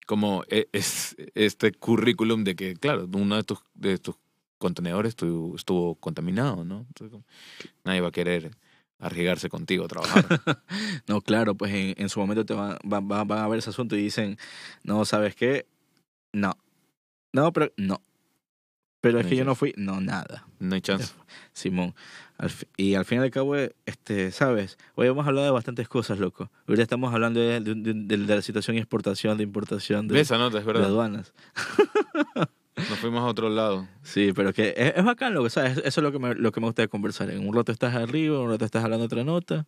[0.07, 4.17] como e- es, este currículum de que, claro, uno de tus, de tus
[4.59, 6.85] contenedores estuvo, estuvo contaminado, ¿no?
[6.89, 7.21] Entonces,
[7.85, 8.51] nadie va a querer
[8.99, 10.25] arriesgarse contigo a trabajar.
[11.07, 13.71] No, claro, pues en, en su momento te van, van, van- van a ver ese
[13.71, 14.37] asunto y dicen,
[14.85, 15.67] no, ¿sabes qué?
[16.33, 16.57] No.
[17.33, 18.01] No, pero no.
[19.01, 19.73] Pero es No que yo no fui.
[19.77, 20.47] No, nada.
[20.59, 21.15] No hay chance.
[21.53, 21.95] Simón.
[22.37, 23.55] Al y al fin y al cabo,
[23.87, 24.77] este, ¿sabes?
[24.97, 26.51] Hoy hemos hablado de bastantes cosas, loco.
[26.67, 30.23] Ahorita estamos hablando de, de- de- de la situación de exportación, de importación, de, ¿Ves
[30.29, 30.59] esa nota?
[30.59, 30.89] Es de verdad.
[30.89, 31.33] aduanas.
[32.89, 33.89] Nos fuimos a otro lado.
[34.03, 35.79] Sí, pero que es, es bacán lo que sabes.
[35.79, 37.31] Eso es lo que, me, lo que me gusta de conversar.
[37.31, 39.67] En un rato estás arriba, un rato estás hablando otra nota.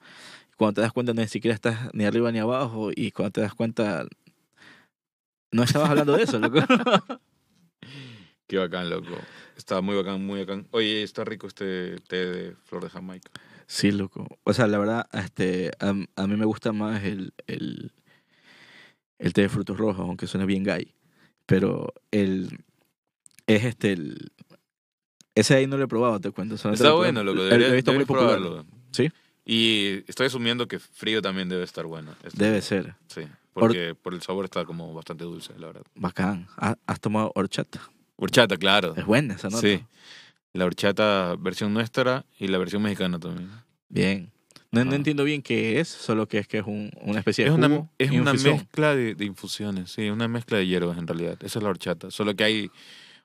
[0.57, 2.91] Cuando te das cuenta, ni siquiera estás ni arriba ni abajo.
[2.95, 4.07] Y cuando te das cuenta,
[5.51, 6.61] no estabas hablando de eso, loco.
[8.47, 9.17] Qué bacán, loco.
[9.57, 10.67] Está muy bacán, muy bacán.
[10.71, 13.31] Oye, está rico este té de flor de Jamaica.
[13.67, 14.27] Sí, loco.
[14.45, 17.93] O sea, la verdad, este, a, a mí me gusta más el, el,
[19.19, 20.95] el té de frutos rojos, aunque suena bien gay.
[21.47, 22.65] Pero el
[23.55, 24.33] es este el
[25.35, 26.57] ese ahí no lo he probado, te cuento.
[26.57, 27.37] Está lo bueno, loco.
[27.37, 28.67] Lo he- lo he Deberías, visto muy probarlo.
[28.91, 29.11] ¿Sí?
[29.45, 32.15] Y estoy asumiendo que frío también debe estar bueno.
[32.25, 32.95] Este- Debe ser.
[33.09, 33.23] Sí,
[33.55, 35.83] porque por el sabor está como bastante dulce, la verdad.
[35.95, 36.47] Bacán.
[36.57, 37.81] ¿Ha- ¿Has tomado horchata?
[38.17, 38.95] Horchata, claro.
[38.97, 39.61] Es buena esa nota.
[39.63, 39.83] Sí.
[40.53, 43.51] La horchata versión nuestra y la versión mexicana también.
[43.89, 44.31] Bien.
[44.73, 44.97] No, no Ajá.
[44.97, 47.89] entiendo bien qué es, solo que es que es un, una especie de Es una,
[47.99, 48.57] es una infusión.
[48.57, 51.39] mezcla de, de infusiones, sí, una mezcla de hierbas en realidad.
[51.43, 52.11] Esa es la horchata.
[52.11, 52.71] Solo que hay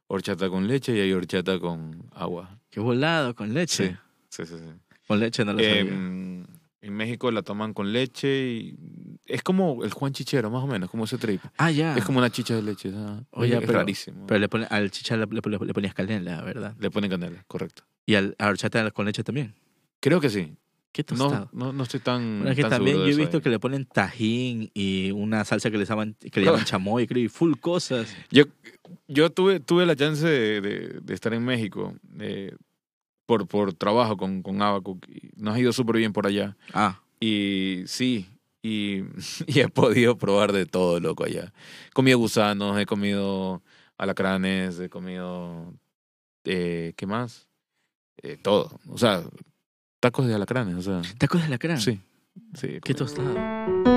[0.07, 2.59] horchata con leche y hay horchata con agua.
[2.69, 3.97] Qué volado, con leche.
[4.29, 4.57] Sí, sí, sí.
[4.57, 4.95] sí.
[5.07, 5.79] Con leche no lo sabía.
[5.81, 6.45] Em,
[6.81, 8.77] en México la toman con leche y
[9.25, 11.41] es como el Juan Chichero, más o menos, como ese trip.
[11.57, 11.95] ah, ya.
[11.97, 12.91] Es como una chicha de leche.
[12.95, 13.23] ah.
[13.31, 14.27] Oye, es pero- rarísimo.
[14.27, 16.75] Pero le pone, al chicha le, le- le ponías canela, ¿verdad?
[16.79, 17.83] Le ponen canela, correcto.
[18.05, 19.55] Y al, a horchata con leche también.
[19.99, 20.55] Creo que sí.
[20.95, 21.49] Qué No, tostado.
[21.51, 22.21] no, no estoy tan.
[22.37, 23.43] Bueno, es que tan también yo he visto ahí.
[23.43, 27.21] que le ponen tajín y una salsa que le llaman, que le llaman chamoy, creo,
[27.21, 28.15] y full cosas.
[28.31, 28.45] Yo,
[29.09, 32.55] yo tuve, tuve la chance de, de- de estar en México eh,
[33.25, 35.05] por, por trabajo con, con Abacuc.
[35.35, 36.55] Nos ha ido súper bien por allá.
[36.73, 38.27] Ah, Y sí,
[38.63, 39.01] y,
[39.47, 41.51] y he podido probar de todo, loco, allá.
[41.89, 43.61] He comido gusanos, he comido
[43.97, 45.73] alacranes, he comido...
[46.45, 47.49] eh, ¿Qué más?
[48.23, 48.79] Eh, todo.
[48.87, 49.23] O sea,
[50.05, 51.01] tacos de alacranes, o sea...
[51.17, 51.81] tacos de alacrán.
[51.81, 51.99] Sí,
[52.53, 52.79] sí.
[52.83, 53.05] Qué comido.
[53.07, 53.94] tostado.